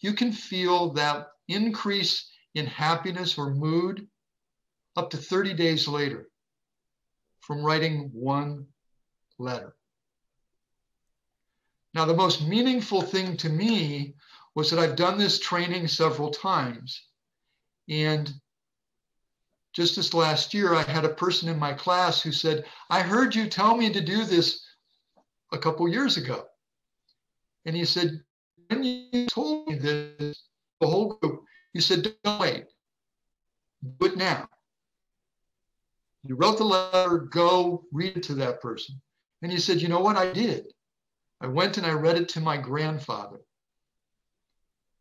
[0.01, 4.07] you can feel that increase in happiness or mood
[4.97, 6.31] up to 30 days later
[7.41, 8.67] from writing one
[9.39, 9.75] letter.
[11.99, 14.15] Now, the most meaningful thing to me
[14.55, 17.09] was that I've done this training several times.
[17.89, 18.33] And
[19.73, 23.35] just this last year, I had a person in my class who said, I heard
[23.35, 24.65] you tell me to do this
[25.51, 26.45] a couple years ago.
[27.65, 28.23] And he said,
[28.69, 30.45] When you told me this,
[30.81, 32.67] the whole group, you said, Don't wait,
[33.99, 34.49] do it now.
[36.23, 39.01] You wrote the letter, go read it to that person.
[39.43, 40.17] And he said, You know what?
[40.17, 40.73] I did.
[41.41, 43.39] I went and I read it to my grandfather.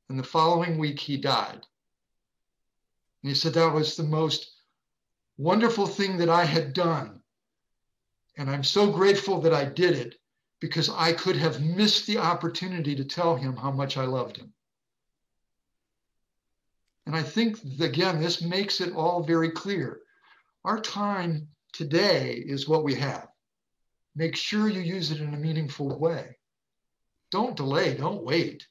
[0.09, 1.65] And the following week, he died.
[3.23, 4.51] And he said, That was the most
[5.37, 7.21] wonderful thing that I had done.
[8.37, 10.15] And I'm so grateful that I did it
[10.59, 14.53] because I could have missed the opportunity to tell him how much I loved him.
[17.05, 20.01] And I think, again, this makes it all very clear.
[20.65, 23.26] Our time today is what we have.
[24.17, 26.37] Make sure you use it in a meaningful way.
[27.29, 28.65] Don't delay, don't wait.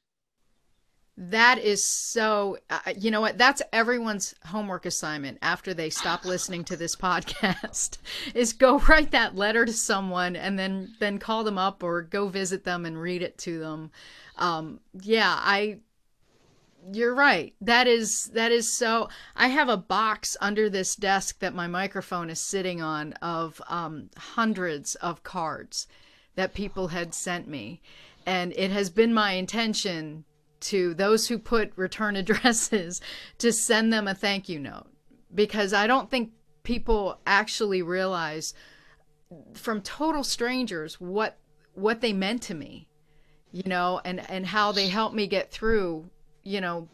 [1.15, 3.37] That is so, uh, you know what?
[3.37, 7.97] That's everyone's homework assignment after they stop listening to this podcast
[8.35, 12.27] is go write that letter to someone and then then call them up or go
[12.27, 13.91] visit them and read it to them.
[14.35, 15.79] Um, yeah, I
[16.91, 17.53] you're right.
[17.61, 19.09] That is that is so.
[19.35, 24.09] I have a box under this desk that my microphone is sitting on of um,
[24.17, 25.87] hundreds of cards
[26.35, 27.81] that people had sent me,
[28.25, 30.23] and it has been my intention
[30.59, 33.01] to those who put return addresses
[33.39, 34.87] to send them a thank you note
[35.33, 36.31] because I don't think
[36.63, 38.53] people actually realize
[39.53, 41.37] from total strangers what
[41.73, 42.87] what they meant to me
[43.51, 46.09] you know and and how they helped me get through
[46.47, 46.87] you know,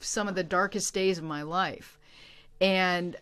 [0.00, 1.98] some of the darkest days of my life.
[2.60, 3.16] And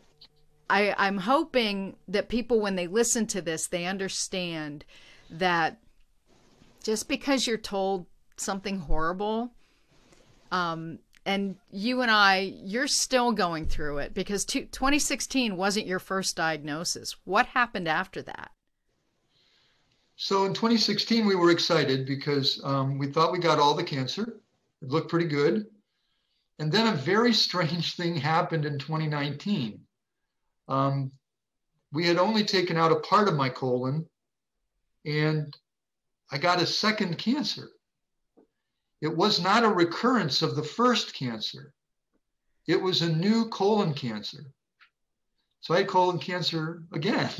[0.68, 4.84] I, I'm hoping that people, when they listen to this, they understand
[5.30, 5.78] that
[6.82, 8.06] just because you're told
[8.36, 9.52] something horrible,
[10.50, 16.34] um, and you and I, you're still going through it because 2016 wasn't your first
[16.34, 17.14] diagnosis.
[17.24, 18.50] What happened after that?
[20.16, 24.40] So in 2016, we were excited because um, we thought we got all the cancer.
[24.82, 25.66] It looked pretty good.
[26.58, 29.80] And then a very strange thing happened in 2019.
[30.68, 31.12] Um,
[31.92, 34.06] we had only taken out a part of my colon,
[35.04, 35.56] and
[36.30, 37.70] I got a second cancer.
[39.00, 41.72] It was not a recurrence of the first cancer,
[42.68, 44.44] it was a new colon cancer.
[45.60, 47.30] So I had colon cancer again.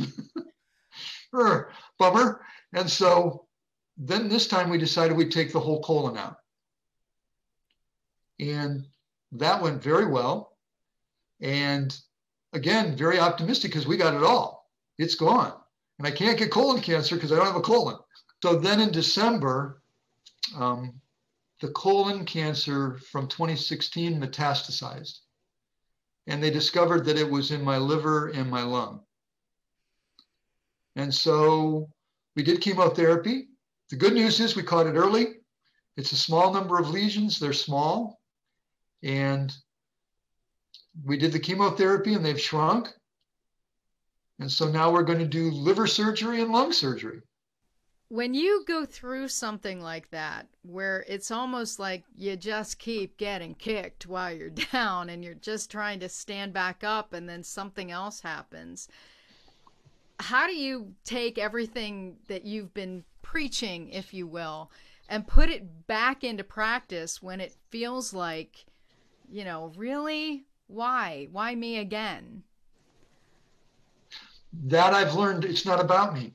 [1.98, 2.44] bummer.
[2.72, 3.46] And so
[3.96, 6.39] then this time we decided we'd take the whole colon out.
[8.40, 8.86] And
[9.32, 10.56] that went very well.
[11.40, 11.96] And
[12.52, 14.70] again, very optimistic because we got it all.
[14.98, 15.52] It's gone.
[15.98, 17.98] And I can't get colon cancer because I don't have a colon.
[18.42, 19.82] So then in December,
[20.56, 20.94] um,
[21.60, 25.18] the colon cancer from 2016 metastasized.
[26.26, 29.02] And they discovered that it was in my liver and my lung.
[30.96, 31.90] And so
[32.36, 33.48] we did chemotherapy.
[33.90, 35.40] The good news is we caught it early.
[35.96, 38.19] It's a small number of lesions, they're small.
[39.02, 39.52] And
[41.04, 42.88] we did the chemotherapy and they've shrunk.
[44.38, 47.20] And so now we're going to do liver surgery and lung surgery.
[48.08, 53.54] When you go through something like that, where it's almost like you just keep getting
[53.54, 57.90] kicked while you're down and you're just trying to stand back up and then something
[57.90, 58.88] else happens,
[60.18, 64.70] how do you take everything that you've been preaching, if you will,
[65.08, 68.66] and put it back into practice when it feels like
[69.30, 70.46] you know, really?
[70.66, 71.28] Why?
[71.32, 72.42] Why me again?
[74.64, 76.32] That I've learned it's not about me.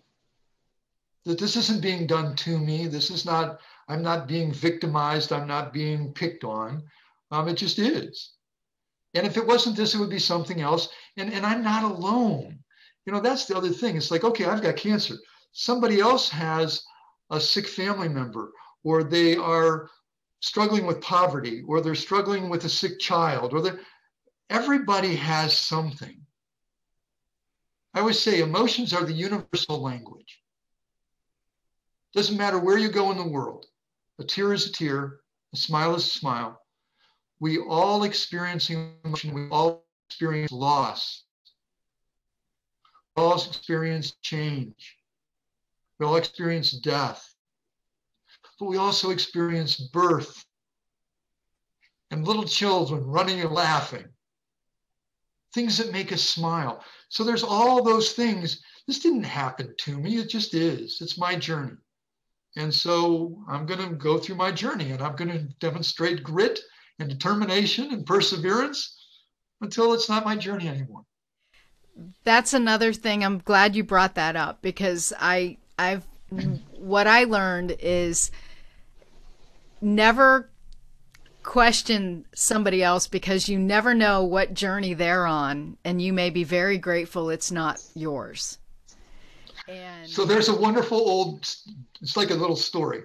[1.26, 2.88] That this isn't being done to me.
[2.88, 5.34] This is not, I'm not being victimized.
[5.34, 6.84] I'm not being picked on.
[7.32, 8.34] Um, it just is.
[9.14, 10.90] And if it wasn't this, it would be something else.
[11.18, 12.60] And, and I'm not alone.
[13.06, 13.98] You know, that's the other thing.
[13.98, 15.16] It's like, okay, I've got cancer.
[15.52, 16.84] Somebody else has
[17.30, 18.52] a sick family member,
[18.84, 19.90] or they are
[20.46, 23.80] struggling with poverty or they're struggling with a sick child or they're,
[24.52, 26.22] everybody has something.
[27.96, 30.44] I always say emotions are the universal language.
[32.14, 33.66] Doesn't matter where you go in the world.
[34.20, 35.22] A tear is a tear,
[35.52, 36.62] a smile is a smile.
[37.40, 41.24] We all experience emotion, we all experience loss.
[43.18, 44.96] We all experience change.
[45.98, 47.35] We all experience death
[48.60, 50.46] but we also experience birth
[52.12, 54.06] and little children running and laughing,
[55.54, 56.84] things that make us smile.
[57.10, 58.62] So there's all those things.
[58.88, 61.00] This didn't happen to me, it just is.
[61.02, 61.76] It's my journey.
[62.58, 66.60] And so I'm going to go through my journey and I'm going to demonstrate grit
[67.00, 68.98] and determination and perseverance
[69.62, 71.04] until it's not my journey anymore.
[72.24, 73.24] that's another thing.
[73.24, 76.06] I'm glad you brought that up because I I've
[76.78, 78.32] what I learned is
[79.86, 80.50] never
[81.44, 86.44] question somebody else because you never know what journey they're on and you may be
[86.44, 88.58] very grateful it's not yours.
[89.68, 91.48] And so there's a wonderful old
[92.02, 93.04] it's like a little story.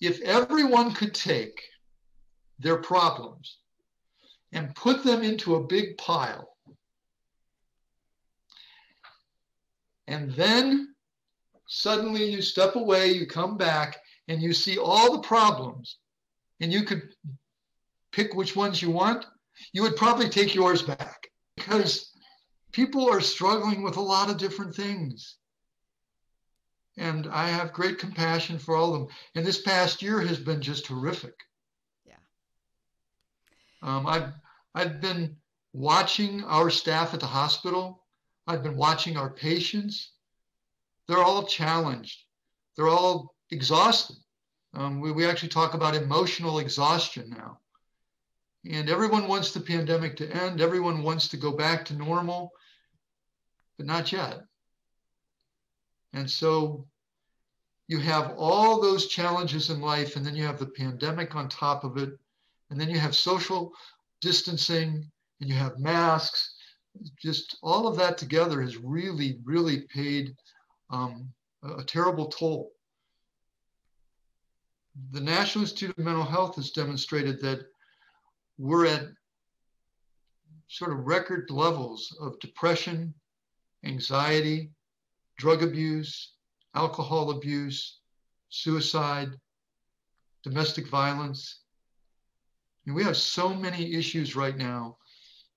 [0.00, 1.60] If everyone could take
[2.58, 3.56] their problems
[4.52, 6.50] and put them into a big pile
[10.06, 10.94] and then
[11.66, 13.96] suddenly you step away, you come back
[14.28, 15.96] and you see all the problems
[16.60, 17.14] and you could
[18.12, 19.26] pick which ones you want,
[19.72, 22.12] you would probably take yours back because
[22.72, 25.36] people are struggling with a lot of different things.
[26.96, 29.08] And I have great compassion for all of them.
[29.34, 31.34] And this past year has been just horrific.
[32.04, 32.14] Yeah.
[33.82, 34.32] Um, I've
[34.74, 35.36] I've been
[35.72, 38.04] watching our staff at the hospital.
[38.46, 40.12] I've been watching our patients.
[41.06, 42.24] They're all challenged.
[42.76, 44.16] They're all exhausted.
[44.74, 47.58] Um, we, we actually talk about emotional exhaustion now.
[48.70, 50.60] And everyone wants the pandemic to end.
[50.60, 52.52] Everyone wants to go back to normal,
[53.76, 54.40] but not yet.
[56.12, 56.86] And so
[57.86, 61.84] you have all those challenges in life, and then you have the pandemic on top
[61.84, 62.10] of it,
[62.70, 63.72] and then you have social
[64.20, 66.54] distancing, and you have masks.
[67.22, 70.34] Just all of that together has really, really paid
[70.90, 71.30] um,
[71.62, 72.72] a, a terrible toll
[75.12, 77.66] the National Institute of Mental Health has demonstrated that
[78.58, 79.06] we're at
[80.68, 83.14] sort of record levels of depression,
[83.84, 84.70] anxiety,
[85.38, 86.32] drug abuse,
[86.74, 88.00] alcohol abuse,
[88.50, 89.30] suicide,
[90.42, 91.60] domestic violence.
[92.86, 94.96] And we have so many issues right now,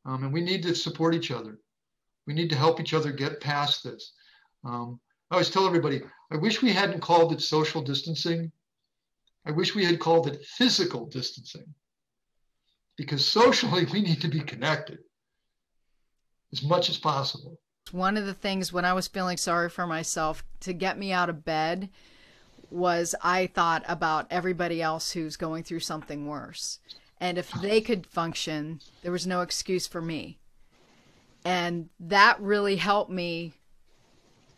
[0.05, 1.59] um, and we need to support each other.
[2.27, 4.13] We need to help each other get past this.
[4.63, 8.51] Um, I always tell everybody, I wish we hadn't called it social distancing
[9.45, 11.73] I wish we had called it physical distancing
[12.97, 14.99] because socially we need to be connected
[16.51, 17.57] as much as possible.
[17.91, 21.29] One of the things when I was feeling sorry for myself to get me out
[21.29, 21.89] of bed
[22.69, 26.79] was I thought about everybody else who's going through something worse.
[27.19, 30.39] And if they could function, there was no excuse for me.
[31.43, 33.53] And that really helped me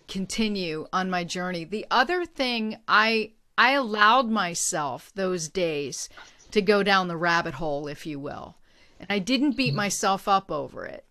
[0.07, 1.63] continue on my journey.
[1.63, 6.09] The other thing I I allowed myself those days
[6.51, 8.55] to go down the rabbit hole, if you will.
[8.99, 9.77] And I didn't beat mm-hmm.
[9.77, 11.05] myself up over it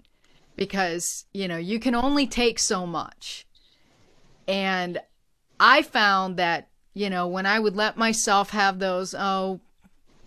[0.57, 3.47] because, you know, you can only take so much.
[4.49, 5.01] And
[5.61, 9.61] I found that, you know, when I would let myself have those, oh,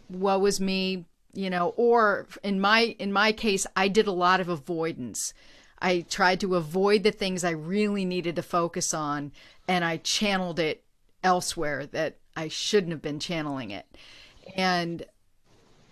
[0.08, 4.40] what was me, you know, or in my in my case, I did a lot
[4.40, 5.34] of avoidance.
[5.80, 9.34] I tried to avoid the things I really needed to focus on
[9.68, 10.85] and I channeled it
[11.26, 13.86] elsewhere that I shouldn't have been channeling it.
[14.56, 15.04] And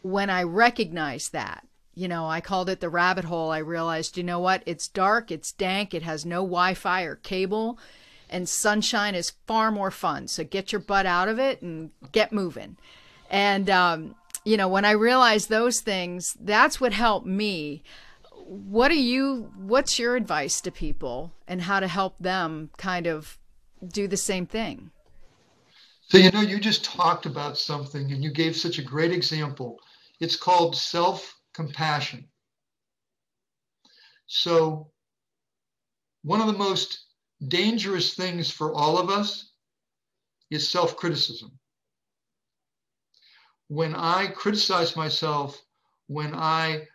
[0.03, 4.23] when I recognized that, you know, I called it the rabbit hole, I realized, you
[4.23, 4.63] know what?
[4.65, 7.77] It's dark, it's dank, it has no Wi Fi or cable,
[8.29, 10.27] and sunshine is far more fun.
[10.27, 12.77] So get your butt out of it and get moving.
[13.29, 14.15] And, um,
[14.45, 17.83] you know, when I realized those things, that's what helped me.
[18.45, 23.37] What are you, what's your advice to people and how to help them kind of
[23.87, 24.91] do the same thing?
[26.13, 29.79] So, you know, you just talked about something and you gave such a great example.
[30.19, 32.29] It's called self compassion.
[34.27, 34.91] So,
[36.21, 37.07] one of the most
[37.47, 39.53] dangerous things for all of us
[40.51, 41.57] is self criticism.
[43.69, 45.59] When I criticize myself,
[46.05, 46.85] when I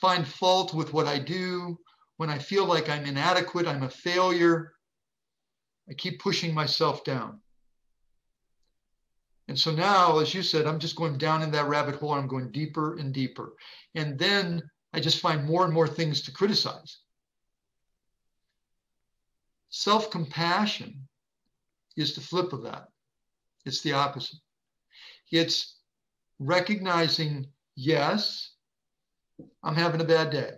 [0.00, 1.78] find fault with what I do,
[2.16, 4.72] when I feel like I'm inadequate, I'm a failure,
[5.88, 7.40] I keep pushing myself down.
[9.48, 12.12] And so now, as you said, I'm just going down in that rabbit hole.
[12.12, 13.54] I'm going deeper and deeper.
[13.94, 16.98] And then I just find more and more things to criticize.
[19.70, 21.08] Self compassion
[21.96, 22.88] is the flip of that,
[23.64, 24.38] it's the opposite.
[25.30, 25.76] It's
[26.38, 28.52] recognizing, yes,
[29.62, 30.52] I'm having a bad day.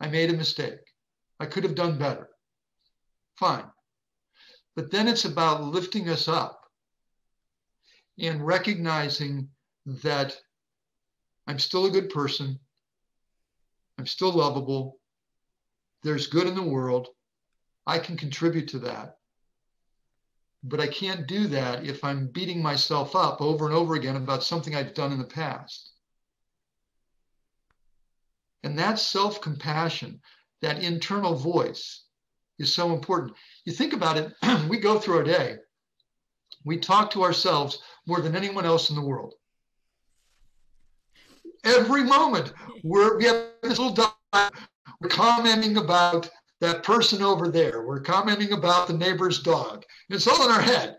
[0.00, 0.80] I made a mistake.
[1.38, 2.28] I could have done better.
[3.36, 3.64] Fine.
[4.74, 6.59] But then it's about lifting us up
[8.18, 9.48] and recognizing
[9.86, 10.36] that
[11.46, 12.58] I'm still a good person,
[13.98, 14.98] I'm still lovable,
[16.02, 17.08] there's good in the world,
[17.86, 19.16] I can contribute to that.
[20.62, 24.44] But I can't do that if I'm beating myself up over and over again about
[24.44, 25.92] something I've done in the past.
[28.62, 30.20] And that self compassion.
[30.60, 32.04] that internal voice
[32.58, 33.34] is so important.
[33.64, 34.32] You think about it,
[34.68, 35.56] we go through our day,
[36.64, 39.34] we talk to ourselves more than anyone else in the world.
[41.64, 43.94] Every moment, we're, we have this little
[44.32, 44.56] dialogue,
[45.00, 46.30] we're commenting about
[46.60, 49.84] that person over there, we're commenting about the neighbor's dog.
[50.08, 50.98] It's all in our head.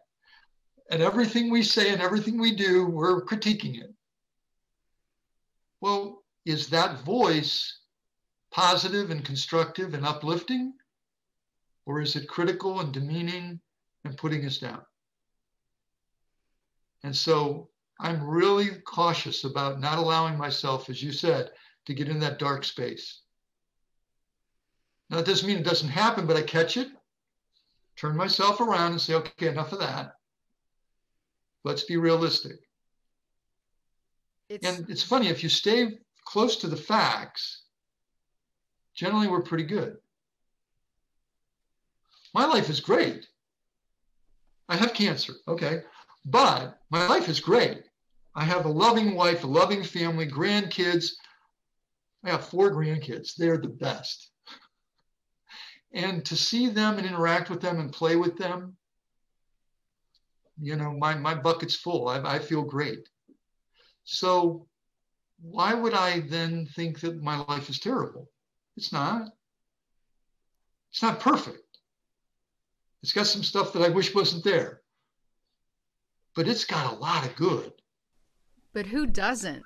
[0.91, 3.93] And everything we say and everything we do, we're critiquing it.
[5.80, 7.80] Well, is that voice
[8.52, 10.74] positive and constructive and uplifting?
[11.86, 13.60] Or is it critical and demeaning
[14.04, 14.82] and putting us down?
[17.04, 21.52] And so I'm really cautious about not allowing myself, as you said,
[21.86, 23.22] to get in that dark space.
[25.10, 26.88] Now, it doesn't mean it doesn't happen, but I catch it,
[27.95, 30.14] turn myself around and say, okay, enough of that.
[31.64, 32.60] Let's be realistic.
[34.49, 34.66] It's...
[34.66, 37.64] And it's funny, if you stay close to the facts,
[38.95, 39.97] generally we're pretty good.
[42.34, 43.28] My life is great.
[44.70, 45.82] I have cancer, okay?
[46.26, 47.84] But my life is great.
[48.36, 51.12] I have a loving wife, a loving family, grandkids.
[52.24, 53.36] I have four grandkids.
[53.36, 54.30] They're the best.
[55.94, 58.78] And to see them and interact with them and play with them,
[60.62, 62.08] you know, my, my bucket's full.
[62.08, 63.10] I, I feel great.
[64.04, 64.68] So
[65.42, 68.30] why would I then think that my life is terrible?
[68.78, 69.30] It's not.
[70.92, 71.64] It's not perfect.
[73.02, 74.81] It's got some stuff that I wish wasn't there.
[76.36, 77.74] But it's got a lot of good.
[78.74, 79.64] But who doesn't?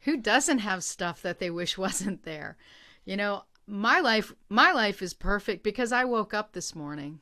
[0.00, 2.56] Who doesn't have stuff that they wish wasn't there?
[3.04, 7.20] You know, my life my life is perfect because I woke up this morning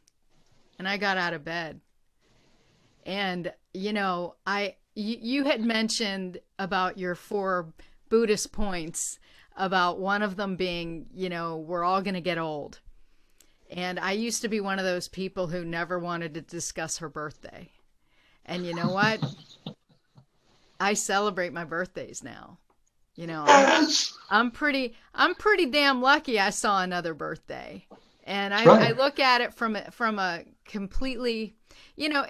[0.78, 1.80] and I got out of bed.
[3.04, 7.72] And you know, I you, you had mentioned about your four
[8.08, 9.18] Buddhist points
[9.56, 12.80] about one of them being, you know, we're all going to get old.
[13.70, 17.08] And I used to be one of those people who never wanted to discuss her
[17.08, 17.70] birthday.
[18.48, 19.22] And you know what?
[20.80, 22.58] I celebrate my birthdays now.
[23.14, 23.88] You know, I'm,
[24.30, 27.86] I'm, pretty I'm pretty damn lucky I saw another birthday.
[28.24, 28.88] And I, right.
[28.88, 31.54] I look at it from a, from a completely,
[31.96, 32.24] you know,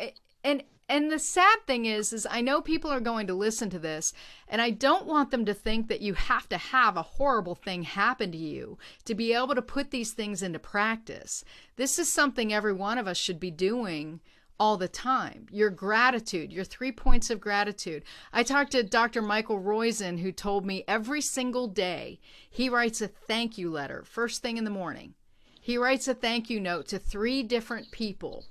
[0.44, 3.78] and and the sad thing is is I know people are going to listen to
[3.78, 4.14] this
[4.48, 7.82] and I don't want them to think that you have to have a horrible thing
[7.82, 11.44] happen to you to be able to put these things into practice.
[11.76, 14.20] This is something every one of us should be doing
[14.60, 15.46] all the time.
[15.50, 18.02] Your gratitude, your three points of gratitude.
[18.32, 19.22] I talked to Dr.
[19.22, 24.42] Michael Roizen, who told me every single day he writes a thank you letter first
[24.42, 25.14] thing in the morning.
[25.60, 28.46] He writes a thank you note to three different people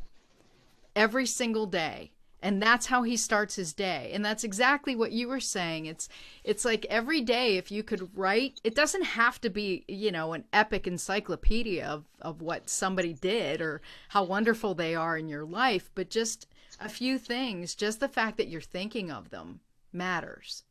[0.96, 2.12] every single day
[2.42, 4.12] and that's how he starts his day.
[4.14, 5.86] And that's exactly what you were saying.
[5.88, 6.08] It's
[6.44, 10.34] it's like every day if you could write it doesn't have to be you know
[10.34, 15.46] an epic encyclopedia of of what somebody did or how wonderful they are in your
[15.46, 16.48] life but just
[16.80, 19.60] a few things just the fact that you're thinking of them
[19.92, 20.64] matters.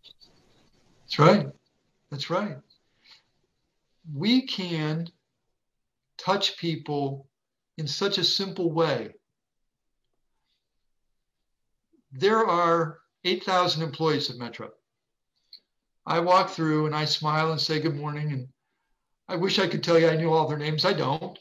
[1.04, 1.46] That's right.
[2.10, 2.56] That's right.
[4.14, 5.08] We can
[6.16, 7.26] touch people
[7.76, 9.12] in such a simple way
[12.12, 14.70] there are 8,000 employees at Metro.
[16.06, 18.32] I walk through and I smile and say good morning.
[18.32, 18.48] And
[19.28, 20.84] I wish I could tell you I knew all their names.
[20.84, 21.38] I don't.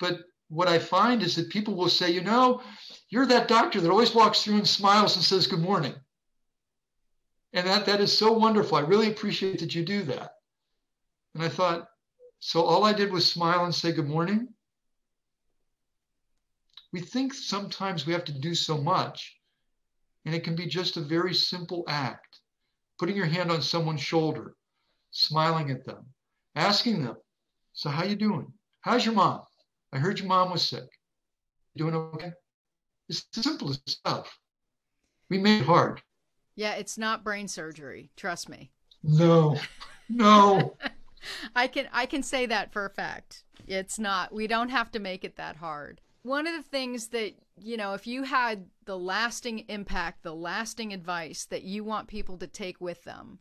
[0.00, 2.62] But what I find is that people will say, you know,
[3.10, 5.94] you're that doctor that always walks through and smiles and says good morning.
[7.52, 8.78] And that, that is so wonderful.
[8.78, 10.32] I really appreciate that you do that.
[11.34, 11.88] And I thought,
[12.38, 14.48] so all I did was smile and say good morning
[16.92, 19.34] we think sometimes we have to do so much,
[20.24, 22.40] and it can be just a very simple act.
[22.98, 24.54] Putting your hand on someone's shoulder,
[25.10, 26.06] smiling at them,
[26.54, 27.16] asking them,
[27.72, 28.52] "So how you doing?
[28.82, 29.42] How's your mom?
[29.92, 30.88] I heard your mom was sick.
[31.74, 32.32] You doing okay?"
[33.08, 34.38] It's the simplest stuff.
[35.28, 36.02] We made it hard.
[36.54, 38.10] Yeah, it's not brain surgery.
[38.16, 38.70] Trust me.
[39.02, 39.58] No,
[40.08, 40.76] no.
[41.56, 43.44] I can I can say that for a fact.
[43.66, 44.32] It's not.
[44.32, 47.94] We don't have to make it that hard one of the things that you know
[47.94, 52.80] if you had the lasting impact the lasting advice that you want people to take
[52.80, 53.38] with them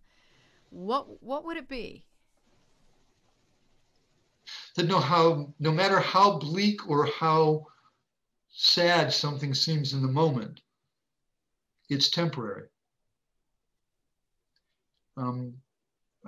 [0.72, 2.06] what what would it be?
[4.76, 7.68] That know how no matter how bleak or how
[8.50, 10.62] sad something seems in the moment
[11.90, 12.68] it's temporary.
[15.18, 15.54] Um,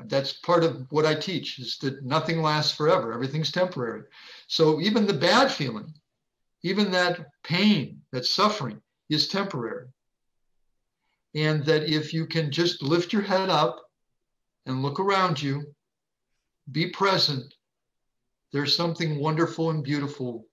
[0.07, 3.13] that's part of what i teach is that nothing lasts forever.
[3.13, 4.03] Everything's temporary.
[4.47, 5.93] So even the bad feeling
[6.63, 9.87] even that pain, that suffering is temporary.
[11.35, 13.81] And that if you can just lift your head up
[14.65, 15.65] and look around you
[16.71, 17.53] be present.
[18.51, 20.47] There's something wonderful and beautiful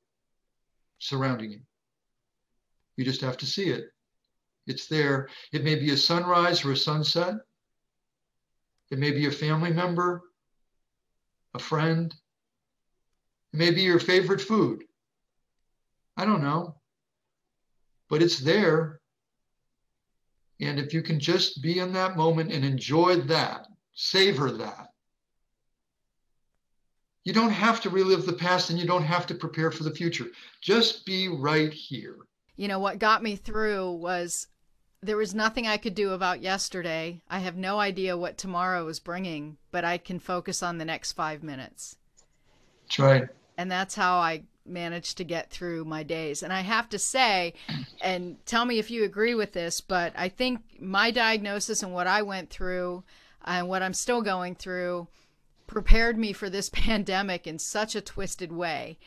[0.98, 1.61] surrounding you.
[2.96, 3.84] You just have to see it.
[4.66, 5.28] It's there.
[5.52, 7.34] It may be a sunrise or a sunset.
[8.90, 10.22] It may be a family member,
[11.54, 12.12] a friend.
[13.52, 14.84] It may be your favorite food.
[16.16, 16.76] I don't know.
[18.08, 19.00] But it's there.
[20.61, 24.88] And if you can just be in that moment and enjoy that, savor that,
[27.24, 29.94] you don't have to relive the past and you don't have to prepare for the
[29.94, 30.26] future.
[30.61, 32.16] Just be right here.
[32.56, 34.48] You know, what got me through was
[35.02, 37.22] there was nothing I could do about yesterday.
[37.28, 41.12] I have no idea what tomorrow is bringing, but I can focus on the next
[41.12, 41.96] five minutes.
[42.84, 43.28] That's right.
[43.56, 46.42] And that's how I managed to get through my days.
[46.42, 47.54] And I have to say,
[48.00, 52.06] and tell me if you agree with this, but I think my diagnosis and what
[52.06, 53.04] I went through
[53.44, 55.08] and what I'm still going through
[55.66, 58.98] prepared me for this pandemic in such a twisted way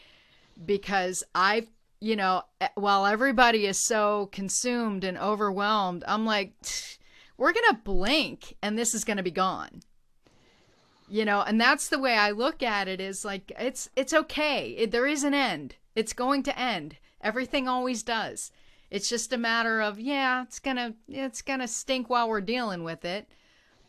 [0.66, 1.68] because I've
[2.04, 2.44] you know,
[2.76, 6.52] while everybody is so consumed and overwhelmed, I'm like,
[7.38, 9.84] we're going to blink and this is going to be gone.
[11.14, 14.70] You know, and that's the way I look at it is like it's it's okay.
[14.72, 15.76] It, there is an end.
[15.96, 16.96] It's going to end.
[17.22, 18.52] Everything always does.
[18.90, 23.06] It's just a matter of yeah, it's to it's to stink while we're dealing with
[23.06, 23.30] it.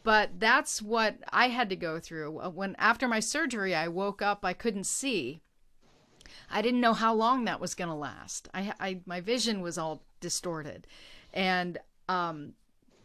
[0.03, 2.31] But that's what I had to go through.
[2.51, 5.41] When after my surgery, I woke up, I couldn't see
[6.51, 8.51] I didn't know how long that was to last.
[8.53, 10.87] I, I, my vision was all distorted,
[11.33, 12.53] and um,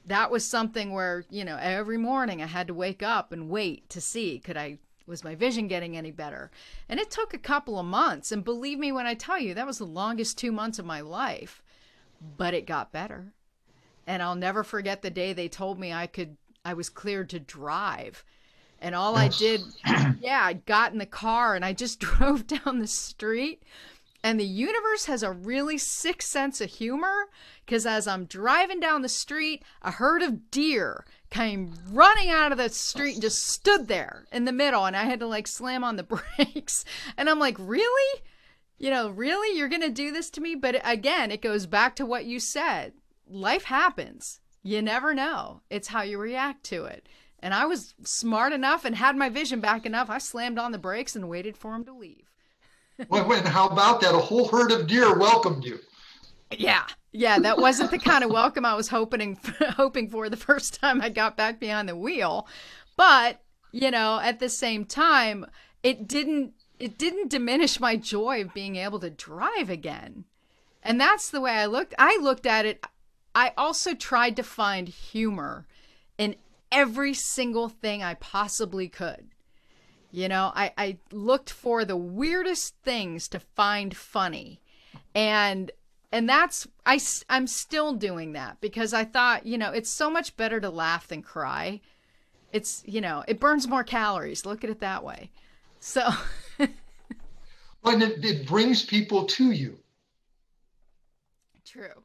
[0.05, 3.89] that was something where you know every morning I had to wake up and wait
[3.89, 6.51] to see could I was my vision getting any better,
[6.87, 8.31] and it took a couple of months.
[8.31, 11.01] And believe me when I tell you, that was the longest two months of my
[11.01, 11.63] life,
[12.37, 13.33] but it got better.
[14.05, 17.39] And I'll never forget the day they told me I could I was cleared to
[17.39, 18.23] drive
[18.81, 19.15] and all.
[19.15, 19.61] I did,
[20.21, 23.63] yeah, I got in the car and I just drove down the street.
[24.23, 27.29] And the universe has a really sick sense of humor
[27.65, 32.57] because as I'm driving down the street, a herd of deer came running out of
[32.57, 34.85] the street and just stood there in the middle.
[34.85, 36.03] And I had to like slam on the
[36.37, 36.83] brakes.
[37.17, 38.21] And I'm like, really?
[38.77, 39.57] You know, really?
[39.57, 40.55] You're going to do this to me?
[40.55, 42.93] But again, it goes back to what you said
[43.29, 44.41] life happens.
[44.63, 45.61] You never know.
[45.69, 47.07] It's how you react to it.
[47.39, 50.09] And I was smart enough and had my vision back enough.
[50.09, 52.28] I slammed on the brakes and waited for him to leave.
[53.07, 54.13] Well, when, how about that?
[54.13, 55.79] A whole herd of deer welcomed you.
[56.51, 59.39] Yeah, yeah, that wasn't the kind of welcome I was hoping
[59.77, 62.47] hoping for the first time I got back behind the wheel.
[62.97, 63.41] But
[63.71, 65.45] you know, at the same time,
[65.83, 70.25] it didn't it didn't diminish my joy of being able to drive again.
[70.81, 71.93] And that's the way I looked.
[71.99, 72.85] I looked at it.
[73.35, 75.67] I also tried to find humor
[76.17, 76.35] in
[76.71, 79.29] every single thing I possibly could.
[80.11, 84.59] You know, I, I looked for the weirdest things to find funny.
[85.13, 85.71] And
[86.11, 86.99] and that's I
[87.29, 91.07] I'm still doing that because I thought, you know, it's so much better to laugh
[91.07, 91.81] than cry.
[92.51, 94.45] It's, you know, it burns more calories.
[94.45, 95.29] Look at it that way.
[95.79, 96.09] So
[96.59, 96.69] well,
[97.85, 99.77] and it, it brings people to you.
[101.65, 102.03] True.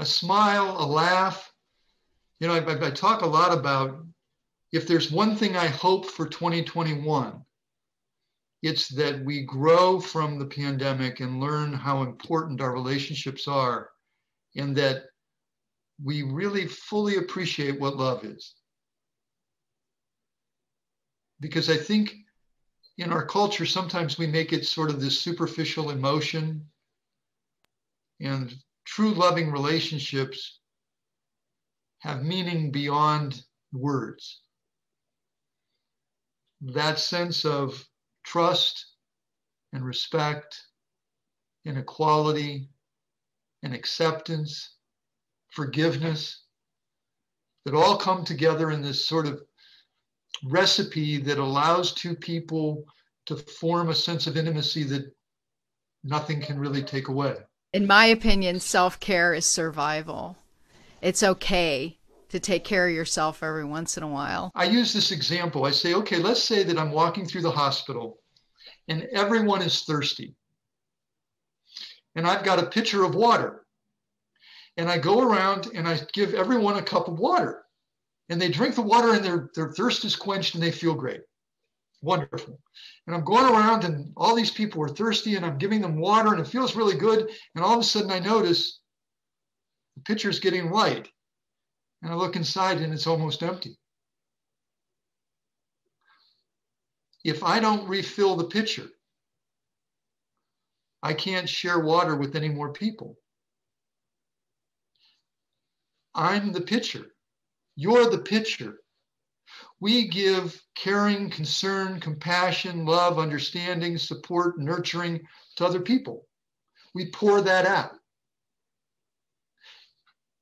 [0.00, 1.52] A smile, a laugh,
[2.40, 4.04] you know, I, I, talk a lot about
[4.72, 7.42] if there's one thing I hope for 2021,
[8.62, 13.90] it's that we grow from the pandemic and learn how important our relationships are,
[14.56, 15.04] and that
[16.02, 18.54] we really fully appreciate what love is.
[21.40, 22.16] Because I think
[22.98, 26.66] in our culture, sometimes we make it sort of this superficial emotion,
[28.20, 28.54] and
[28.84, 30.60] true loving relationships
[32.00, 33.42] have meaning beyond
[33.72, 34.40] words.
[36.60, 37.86] That sense of
[38.24, 38.86] trust
[39.72, 40.60] and respect
[41.64, 42.68] and equality
[43.62, 44.76] and acceptance,
[45.50, 46.44] forgiveness,
[47.64, 49.42] that all come together in this sort of
[50.44, 52.84] recipe that allows two people
[53.26, 55.14] to form a sense of intimacy that
[56.04, 57.36] nothing can really take away.
[57.72, 60.36] In my opinion, self care is survival
[61.02, 61.98] it's okay
[62.28, 64.50] to take care of yourself every once in a while.
[64.54, 65.64] I use this example.
[65.64, 68.18] I say, okay, let's say that I'm walking through the hospital
[68.88, 70.34] and everyone is thirsty.
[72.14, 73.64] And I've got a pitcher of water.
[74.76, 77.62] And I go around and I give everyone a cup of water.
[78.28, 81.22] And they drink the water and their, their thirst is quenched and they feel great.
[82.02, 82.60] Wonderful.
[83.06, 86.32] And I'm going around and all these people are thirsty and I'm giving them water
[86.32, 87.30] and it feels really good.
[87.54, 88.80] And all of a sudden I notice
[89.94, 91.08] the pitcher's getting light.
[92.02, 93.78] And I look inside and it's almost empty.
[97.26, 98.86] if I don't refill the pitcher,
[101.02, 103.16] I can't share water with any more people.
[106.14, 107.04] I'm the pitcher.
[107.74, 108.78] You're the pitcher.
[109.80, 115.20] We give caring, concern, compassion, love, understanding, support, nurturing
[115.56, 116.28] to other people.
[116.94, 117.90] We pour that out.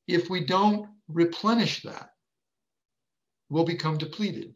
[0.06, 2.10] If we don't replenish that,
[3.50, 4.54] we'll become depleted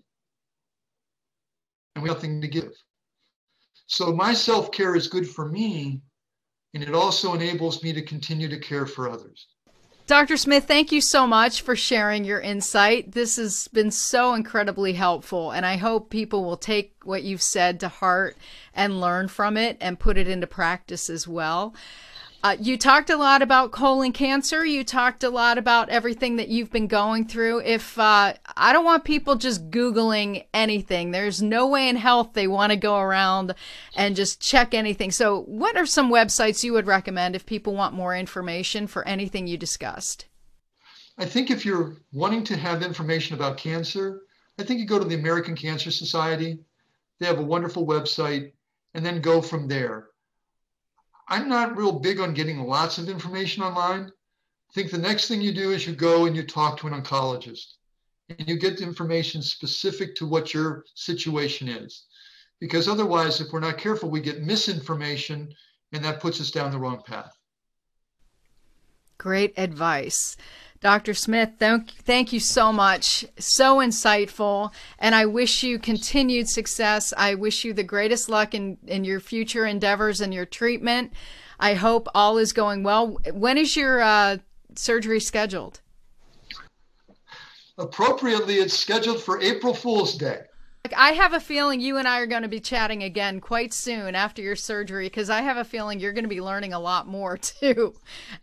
[1.99, 2.73] and we have nothing to give.
[3.87, 6.01] So my self care is good for me,
[6.75, 9.47] and it also enables me to continue to care for others.
[10.07, 10.39] Dr.
[10.39, 13.13] Smith, thank you so much for sharing your insight.
[13.13, 17.81] This has been so incredibly helpful, and I hope people will take what you've said
[17.81, 18.37] to heart
[18.73, 21.75] and learn from it and put it into practice as well.
[22.41, 24.65] Uh, you talked a lot about colon cancer.
[24.65, 27.63] You talked a lot about everything that you've been going through.
[27.63, 32.47] If uh, I don't want people just Googling anything, there's no way in health they
[32.47, 33.55] want to go around
[33.97, 35.11] and just check anything.
[35.11, 39.49] So, what are some websites you would recommend if people want more information for anything
[39.49, 40.27] you discussed?
[41.19, 44.21] I think if you're wanting to have information about cancer,
[44.61, 46.61] I think you go to the American Cancer Society.
[47.19, 48.53] They have a wonderful website,
[48.95, 50.08] and then go from there.
[51.29, 54.11] I'm not real big on getting lots of information online.
[54.71, 57.01] I think the next thing you do is you go and you talk to an
[57.01, 57.75] oncologist
[58.29, 62.07] and you get the information specific to what your situation is.
[62.61, 65.53] Because otherwise, if we're not careful, we get misinformation
[65.93, 67.33] and that puts us down the wrong path.
[69.17, 70.37] Great advice.
[70.81, 71.13] Dr.
[71.13, 73.27] Smith, thank, thank you so much.
[73.39, 74.71] So insightful.
[74.99, 77.13] And I wish you continued success.
[77.17, 81.13] I wish you the greatest luck in, in your future endeavors and your treatment.
[81.59, 83.19] I hope all is going well.
[83.33, 84.39] When is your uh,
[84.77, 85.81] surgery scheduled?
[87.77, 90.43] Appropriately, it's scheduled for April Fool's Day.
[90.97, 94.15] I have a feeling you and I are going to be chatting again quite soon
[94.15, 97.07] after your surgery because I have a feeling you're going to be learning a lot
[97.07, 97.95] more too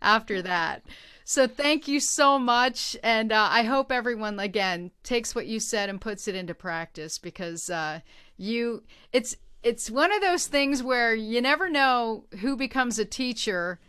[0.02, 0.82] after that.
[1.28, 2.96] So thank you so much.
[3.02, 7.18] And uh, I hope everyone, again, takes what you said and puts it into practice
[7.18, 7.98] because uh,
[8.36, 13.80] you, it's, it's one of those things where you never know who becomes a teacher.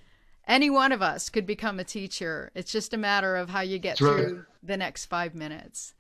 [0.47, 2.51] Any one of us could become a teacher.
[2.55, 4.45] It's just a matter of how you get That's through right.
[4.63, 5.93] the next five minutes.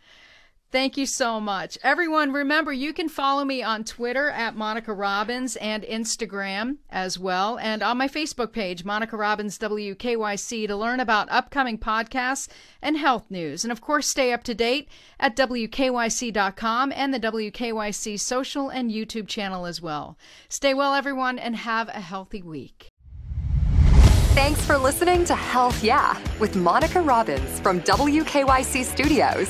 [0.69, 1.77] Thank you so much.
[1.81, 7.57] Everyone, remember you can follow me on Twitter at Monica Robbins and Instagram as well,
[7.57, 12.49] and on my Facebook page, Monica Robbins WKYC, to learn about upcoming podcasts
[12.81, 13.63] and health news.
[13.63, 14.89] And of course, stay up to date
[15.21, 20.17] at WKYC.com and the WKYC social and YouTube channel as well.
[20.49, 22.89] Stay well, everyone, and have a healthy week.
[24.33, 29.49] Thanks for listening to Health Yeah with Monica Robbins from WKYC Studios.